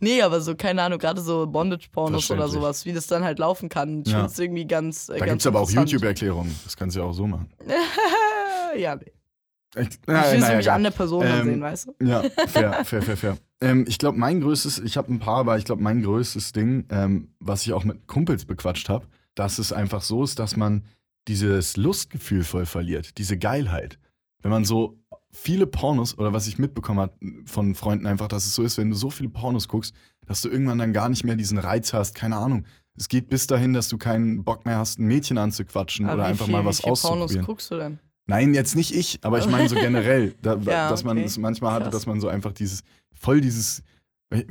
Nee, 0.00 0.20
aber 0.20 0.42
so, 0.42 0.54
keine 0.54 0.82
Ahnung, 0.82 0.98
gerade 0.98 1.22
so 1.22 1.46
Bondage-Pornos 1.46 2.30
oder 2.30 2.46
sowas, 2.48 2.84
wie 2.84 2.92
das 2.92 3.06
dann 3.06 3.24
halt 3.24 3.38
laufen 3.38 3.70
kann. 3.70 4.02
Ich 4.04 4.08
Ja. 4.12 4.18
finde 4.18 4.32
es 4.32 4.38
irgendwie 4.38 4.66
ganz. 4.66 5.08
Äh, 5.08 5.18
Da 5.18 5.24
gibt 5.24 5.40
es 5.40 5.46
aber 5.46 5.60
auch. 5.60 5.70
YouTube-Erklärungen. 5.70 6.54
Das 6.64 6.76
kannst 6.76 6.94
du 6.94 7.00
ja 7.00 7.06
auch 7.06 7.14
so 7.14 7.26
machen. 7.26 7.48
ja, 8.76 8.96
nee. 8.96 9.12
Ich, 9.76 9.88
Ich 9.88 9.98
na, 10.06 10.14
will 10.30 10.38
naja, 10.40 10.48
nämlich 10.48 10.66
egal. 10.66 10.76
an 10.76 10.82
der 10.84 10.90
Person 10.90 11.24
Ähm, 11.26 11.44
sehen, 11.44 11.60
weißt 11.60 11.86
du? 11.88 12.04
Ja, 12.04 12.22
fair, 12.46 12.84
fair, 12.84 13.02
fair, 13.02 13.16
fair. 13.16 13.38
Ähm, 13.60 13.84
ich 13.88 13.98
glaube, 13.98 14.18
mein 14.18 14.40
größtes, 14.40 14.78
ich 14.80 14.96
habe 14.96 15.12
ein 15.12 15.18
paar, 15.18 15.38
aber 15.38 15.58
ich 15.58 15.64
glaube, 15.64 15.82
mein 15.82 16.02
größtes 16.02 16.52
Ding, 16.52 16.86
ähm, 16.90 17.28
was 17.40 17.66
ich 17.66 17.72
auch 17.72 17.84
mit 17.84 18.06
Kumpels 18.06 18.44
bequatscht 18.44 18.88
habe, 18.88 19.06
dass 19.34 19.58
es 19.58 19.72
einfach 19.72 20.02
so 20.02 20.22
ist, 20.24 20.38
dass 20.38 20.56
man 20.56 20.84
dieses 21.28 21.76
Lustgefühl 21.76 22.44
voll 22.44 22.66
verliert, 22.66 23.18
diese 23.18 23.38
Geilheit. 23.38 23.98
Wenn 24.42 24.50
man 24.50 24.64
so 24.64 24.98
viele 25.32 25.66
Pornos, 25.66 26.16
oder 26.18 26.32
was 26.32 26.46
ich 26.46 26.58
mitbekommen 26.58 27.00
habe 27.00 27.14
von 27.46 27.74
Freunden 27.74 28.06
einfach, 28.06 28.28
dass 28.28 28.44
es 28.44 28.54
so 28.54 28.62
ist, 28.62 28.78
wenn 28.78 28.90
du 28.90 28.96
so 28.96 29.10
viele 29.10 29.30
Pornos 29.30 29.66
guckst, 29.68 29.94
dass 30.26 30.42
du 30.42 30.48
irgendwann 30.48 30.78
dann 30.78 30.92
gar 30.92 31.08
nicht 31.08 31.24
mehr 31.24 31.34
diesen 31.34 31.58
Reiz 31.58 31.92
hast, 31.92 32.14
keine 32.14 32.36
Ahnung. 32.36 32.64
Es 32.96 33.08
geht 33.08 33.28
bis 33.28 33.48
dahin, 33.48 33.72
dass 33.72 33.88
du 33.88 33.98
keinen 33.98 34.44
Bock 34.44 34.66
mehr 34.66 34.78
hast, 34.78 35.00
ein 35.00 35.06
Mädchen 35.06 35.36
anzuquatschen 35.38 36.06
Aber 36.06 36.14
oder 36.14 36.22
wie 36.24 36.28
einfach 36.28 36.44
viel, 36.44 36.52
mal 36.52 36.62
wie 36.62 36.66
was 36.66 36.76
viel 36.76 36.84
Pornos 36.84 37.02
auszuprobieren. 37.04 37.46
guckst 37.46 37.70
du 37.70 37.76
denn? 37.78 37.98
Nein, 38.26 38.54
jetzt 38.54 38.74
nicht 38.74 38.94
ich, 38.94 39.18
aber 39.22 39.38
ich 39.38 39.46
meine 39.46 39.68
so 39.68 39.74
generell, 39.74 40.34
da, 40.40 40.54
Ja, 40.64 40.88
dass 40.88 41.04
man 41.04 41.18
okay. 41.18 41.26
es 41.26 41.36
manchmal 41.38 41.72
hatte, 41.72 41.90
dass 41.90 42.06
man 42.06 42.20
so 42.20 42.28
einfach 42.28 42.52
dieses, 42.52 42.82
voll 43.12 43.40
dieses, 43.40 43.82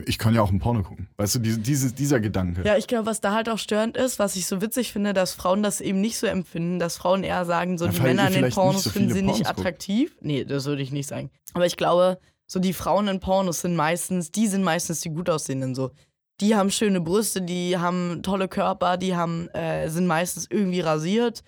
ich 0.05 0.17
kann 0.17 0.36
ja 0.36 0.41
auch 0.41 0.51
ein 0.51 0.59
Porno 0.59 0.83
gucken. 0.83 1.09
Weißt 1.17 1.36
du, 1.36 1.39
diese, 1.39 1.91
dieser 1.91 2.19
Gedanke. 2.19 2.62
Ja, 2.63 2.77
ich 2.77 2.88
glaube, 2.88 3.05
was 3.07 3.19
da 3.19 3.33
halt 3.33 3.49
auch 3.49 3.57
störend 3.57 3.97
ist, 3.97 4.19
was 4.19 4.36
ich 4.36 4.45
so 4.45 4.62
witzig 4.62 4.93
finde, 4.93 5.13
dass 5.13 5.33
Frauen 5.33 5.63
das 5.63 5.81
eben 5.81 5.99
nicht 5.99 6.17
so 6.17 6.27
empfinden, 6.27 6.79
dass 6.79 6.97
Frauen 6.97 7.23
eher 7.23 7.45
sagen, 7.45 7.77
so 7.77 7.86
Ja, 7.86 7.91
die 7.91 8.01
Männer 8.01 8.27
in 8.27 8.33
den 8.33 8.45
nicht 8.45 8.53
Pornos 8.53 8.83
so 8.83 8.91
finden 8.91 9.09
sie 9.13 9.21
nicht 9.21 9.31
Pornos 9.31 9.47
guckt. 9.47 9.59
attraktiv. 9.59 10.15
Nee, 10.21 10.45
das 10.45 10.65
würde 10.65 10.81
ich 10.83 10.91
nicht 10.91 11.07
sagen. 11.09 11.31
Aber 11.53 11.65
ich 11.65 11.75
glaube, 11.75 12.19
so 12.45 12.59
die 12.59 12.73
Frauen 12.73 13.07
in 13.07 13.19
Pornos 13.19 13.62
sind 13.62 13.75
meistens, 13.75 14.31
die 14.31 14.47
sind 14.47 14.63
meistens 14.63 15.01
die 15.01 15.09
gut 15.09 15.29
aussehenden 15.29 15.73
so. 15.75 15.91
Die 16.39 16.55
haben 16.55 16.71
schöne 16.71 17.01
Brüste, 17.01 17.41
die 17.41 17.77
haben 17.77 18.21
tolle 18.23 18.47
Körper, 18.47 18.97
die 18.97 19.15
haben, 19.15 19.49
äh, 19.49 19.89
sind 19.89 20.07
meistens 20.07 20.47
irgendwie 20.49 20.81
rasiert, 20.81 21.43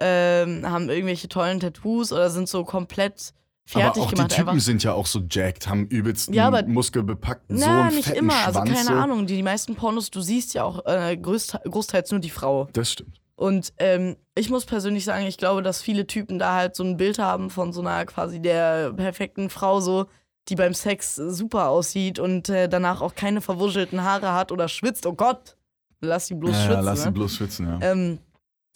ähm, 0.00 0.68
haben 0.68 0.88
irgendwelche 0.88 1.28
tollen 1.28 1.60
Tattoos 1.60 2.12
oder 2.12 2.30
sind 2.30 2.48
so 2.48 2.64
komplett 2.64 3.32
fertig 3.66 4.02
aber 4.02 4.06
auch 4.06 4.10
gemacht. 4.10 4.30
die 4.30 4.36
Typen 4.36 4.48
einfach. 4.50 4.62
sind 4.64 4.82
ja 4.82 4.92
auch 4.92 5.06
so 5.06 5.20
jacked, 5.30 5.68
haben 5.68 5.86
übelst 5.88 6.32
Ja, 6.32 6.46
aber- 6.46 6.62
muskelbepackten 6.64 7.58
so 7.58 7.66
Na, 7.66 7.86
einen 7.86 7.96
nicht 7.96 8.06
fetten 8.06 8.18
immer, 8.20 8.32
Schwanz. 8.32 8.56
also 8.56 8.72
keine 8.72 8.84
so. 8.88 8.92
Ahnung. 8.94 9.26
Die, 9.26 9.36
die 9.36 9.42
meisten 9.42 9.74
Pornos, 9.74 10.10
du 10.10 10.20
siehst 10.20 10.54
ja 10.54 10.64
auch 10.64 10.86
äh, 10.86 11.16
größt, 11.16 11.58
großteils 11.64 12.10
nur 12.12 12.20
die 12.20 12.30
Frau. 12.30 12.68
Das 12.72 12.92
stimmt. 12.92 13.20
Und 13.36 13.72
ähm, 13.78 14.16
ich 14.34 14.50
muss 14.50 14.64
persönlich 14.64 15.04
sagen, 15.04 15.26
ich 15.26 15.36
glaube, 15.36 15.62
dass 15.62 15.80
viele 15.82 16.06
Typen 16.06 16.38
da 16.40 16.54
halt 16.54 16.74
so 16.74 16.82
ein 16.82 16.96
Bild 16.96 17.18
haben 17.18 17.50
von 17.50 17.72
so 17.72 17.80
einer 17.82 18.04
quasi 18.06 18.40
der 18.40 18.92
perfekten 18.94 19.48
Frau, 19.50 19.80
so, 19.80 20.06
die 20.48 20.56
beim 20.56 20.74
Sex 20.74 21.14
super 21.14 21.68
aussieht 21.68 22.18
und 22.18 22.48
äh, 22.48 22.68
danach 22.68 23.00
auch 23.00 23.14
keine 23.14 23.40
verwuschelten 23.40 24.02
Haare 24.02 24.32
hat 24.32 24.50
oder 24.50 24.66
schwitzt. 24.66 25.06
Oh 25.06 25.12
Gott, 25.12 25.56
lass 26.00 26.26
sie 26.28 26.34
bloß 26.34 26.52
ja, 26.52 26.56
ja, 26.58 26.64
schwitzen. 26.66 26.84
lass 26.84 27.00
ne? 27.04 27.10
ihn 27.10 27.14
bloß 27.14 27.34
schwitzen, 27.36 27.66
ja. 27.66 27.78
Ähm, 27.92 28.18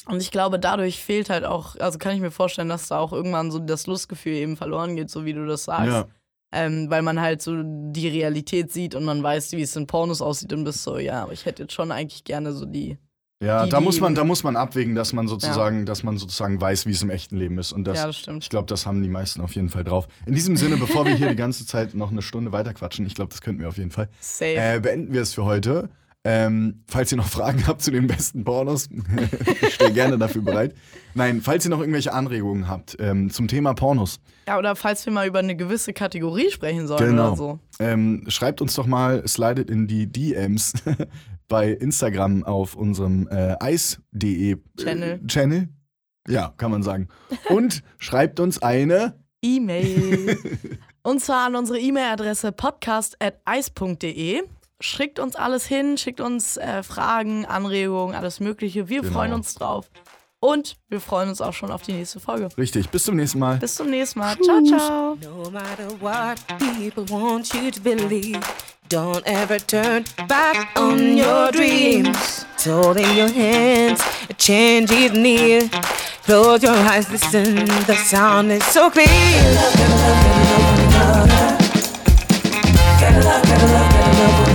und 0.07 0.21
ich 0.21 0.31
glaube, 0.31 0.59
dadurch 0.59 1.03
fehlt 1.03 1.31
halt 1.31 1.45
auch, 1.45 1.77
also 1.79 1.99
kann 1.99 2.15
ich 2.15 2.21
mir 2.21 2.31
vorstellen, 2.31 2.69
dass 2.69 2.89
da 2.89 2.99
auch 2.99 3.13
irgendwann 3.13 3.51
so 3.51 3.59
das 3.59 3.87
Lustgefühl 3.87 4.35
eben 4.35 4.57
verloren 4.57 4.97
geht, 4.97 5.11
so 5.11 5.25
wie 5.25 5.33
du 5.33 5.47
das 5.47 5.65
sagst. 5.65 5.87
ja. 5.93 6.07
Ähm, 6.55 6.91
weil 6.91 7.01
man 7.01 7.19
halt 7.19 7.41
so 7.41 7.63
die 7.65 8.09
Realität 8.09 8.71
sieht 8.71 8.95
und 8.95 9.05
man 9.07 9.23
weiß, 9.23 9.53
wie 9.53 9.63
es 9.63 9.75
in 9.75 9.87
Pornos 9.87 10.21
aussieht 10.21 10.53
und 10.53 10.65
bist 10.65 10.83
so, 10.83 10.99
ja, 10.99 11.23
aber 11.23 11.33
ich 11.33 11.47
hätte 11.47 11.63
jetzt 11.63 11.73
schon 11.73 11.91
eigentlich 11.91 12.25
gerne 12.25 12.53
so 12.53 12.67
die. 12.67 12.99
Ja, 13.43 13.65
Die- 13.65 13.71
da 13.71 13.81
muss 13.81 14.01
man, 14.01 14.15
da 14.15 14.23
muss 14.23 14.45
man 14.45 14.55
abwägen, 14.57 14.95
dass 14.95 15.15
man 15.15 15.27
sozusagen, 15.29 15.87
dass 15.87 16.03
man 16.03 16.19
sozusagen 16.19 16.61
weiß, 16.61 16.85
wie 16.87 16.91
es 16.93 17.03
im 17.03 17.09
echten 17.09 17.39
Leben 17.39 17.59
ist. 17.59 17.73
Und 17.73 17.85
das, 17.85 17.97
ja, 17.97 18.07
das 18.07 18.19
stimmt. 18.19 18.45
ich 18.45 18.51
glaube, 18.51 18.67
das 18.67 18.85
haben 18.87 19.03
die 19.03 19.09
meisten 19.09 19.41
auf 19.41 19.55
jeden 19.55 19.71
Fall 19.71 19.83
drauf. 19.83 20.09
In 20.27 20.35
diesem 20.35 20.57
Sinne, 20.59 20.77
bevor 20.77 21.07
wir 21.07 21.15
hier 21.15 21.31
die 21.31 21.37
ganze 21.37 21.65
Zeit 21.67 21.95
noch 21.95 22.11
eine 22.13 22.21
Stunde 22.23 22.53
weiterquatschen, 22.53 23.07
ich 23.07 23.15
glaube, 23.15 23.31
das 23.31 23.41
könnten 23.41 23.63
wir 23.63 23.69
auf 23.69 23.79
jeden 23.79 23.91
Fall, 23.91 24.09
Safe. 24.21 24.55
äh, 24.55 24.79
beenden 24.79 25.13
wir 25.15 25.23
es 25.23 25.33
für 25.33 25.45
heute. 25.47 25.89
Ähm, 26.25 26.85
falls 26.87 27.11
ihr 27.11 27.19
noch 27.19 27.27
Fragen 27.27 27.67
habt 27.67 27.83
zu 27.83 27.91
den 27.91 28.07
besten 28.07 28.45
Pornos, 28.45 28.89
ich 29.63 29.75
stehe 29.75 29.93
gerne 29.93 30.19
dafür 30.19 30.43
bereit. 30.43 30.73
Nein, 31.15 31.41
falls 31.43 31.65
ihr 31.67 31.71
noch 31.71 31.81
irgendwelche 31.81 32.13
Anregungen 32.13 32.69
habt 32.69 32.97
ähm, 33.01 33.29
zum 33.31 33.49
Thema 33.49 33.75
Pornos, 33.75 34.21
Ja, 34.47 34.57
oder 34.57 34.77
falls 34.77 35.05
wir 35.05 35.13
mal 35.13 35.27
über 35.27 35.41
eine 35.41 35.57
gewisse 35.57 35.93
Kategorie 35.93 36.51
sprechen 36.53 36.87
sollen 36.87 37.11
Genau. 37.11 37.29
oder 37.29 37.37
so. 37.37 37.59
ähm, 37.81 38.23
schreibt 38.29 38.61
uns 38.61 38.75
doch 38.75 38.87
mal, 38.87 39.27
slidet 39.27 39.69
in 39.69 39.89
die 39.89 40.07
DMs 40.07 40.75
bei 41.49 41.71
Instagram 41.73 42.45
auf 42.45 42.77
unserem 42.77 43.27
äh, 43.29 43.57
eis.de 43.59 44.59
Channel. 44.81 45.21
Äh, 45.25 45.27
Channel. 45.27 45.69
Ja, 46.29 46.55
kann 46.57 46.71
man 46.71 46.85
sagen. 46.85 47.09
Und 47.49 47.83
schreibt 47.99 48.39
uns 48.39 48.63
eine. 48.63 49.19
E-Mail. 49.43 50.39
und 51.03 51.21
zwar 51.21 51.47
an 51.49 51.57
unsere 51.57 51.81
E-Mail-Adresse 51.81 52.53
podcast.eis.de. 52.53 54.43
Schickt 54.85 55.21
uns 55.21 55.37
alles 55.37 55.65
hin, 55.65 55.97
schickt 55.97 56.21
uns 56.21 56.57
äh, 56.57 56.83
Fragen, 56.83 57.47
Anregungen, 57.47 58.17
alles 58.17 58.41
Mögliche. 58.41 58.89
Wir 58.89 59.03
Genau. 59.03 59.13
freuen 59.15 59.33
uns 59.33 59.55
drauf. 59.55 59.87
Und 60.41 60.75
wir 60.89 61.01
freuen 61.01 61.29
uns 61.29 61.41
auch 61.41 61.53
schon 61.53 61.71
auf 61.71 61.83
die 61.83 61.93
nächste 61.93 62.19
Folge. 62.19 62.49
Richtig, 62.59 62.89
bis 62.91 63.05
zum 63.05 63.15
nächsten 63.15 63.39
Mal. 63.39 63.59
Bis 63.59 63.77
zum 63.77 63.89
nächsten 63.91 64.19
Mal. 64.19 64.37
Ciao, 64.41 64.61
ciao. 64.65 65.17
No 65.23 65.49
matter 65.53 65.89
what 66.01 66.37
people 66.59 67.05
want 67.09 67.55
you 67.55 67.71
to 67.71 67.81
believe, 67.81 68.41
don't 68.89 69.23
ever 69.25 69.59
turn 69.65 70.03
back 70.27 70.67
on 70.77 71.17
your 71.17 71.53
dreams. 71.53 72.45
It's 72.57 72.67
all 72.67 72.97
in 72.97 73.17
your 73.17 73.29
hands, 73.33 74.01
a 74.29 74.35
change 74.35 74.91
is 74.91 75.13
near. 75.13 75.71
Close 76.25 76.65
your 76.67 76.75
eyes, 76.75 77.09
listen, 77.09 77.55
the 77.87 77.95
sound 77.95 78.51
is 78.51 78.65
so 78.65 78.91
clear. 78.91 79.07
Gotta 79.07 79.89
love, 79.95 80.19
gotta 80.19 80.49
love, 80.49 81.03
gotta 83.01 83.23
love, 83.23 83.23
gotta 83.23 83.23
love, 83.23 83.23
gotta 83.23 83.23
love, 83.23 83.23
gotta 83.23 83.23
love, 83.23 83.43
gotta 83.47 83.67
love, 83.67 84.52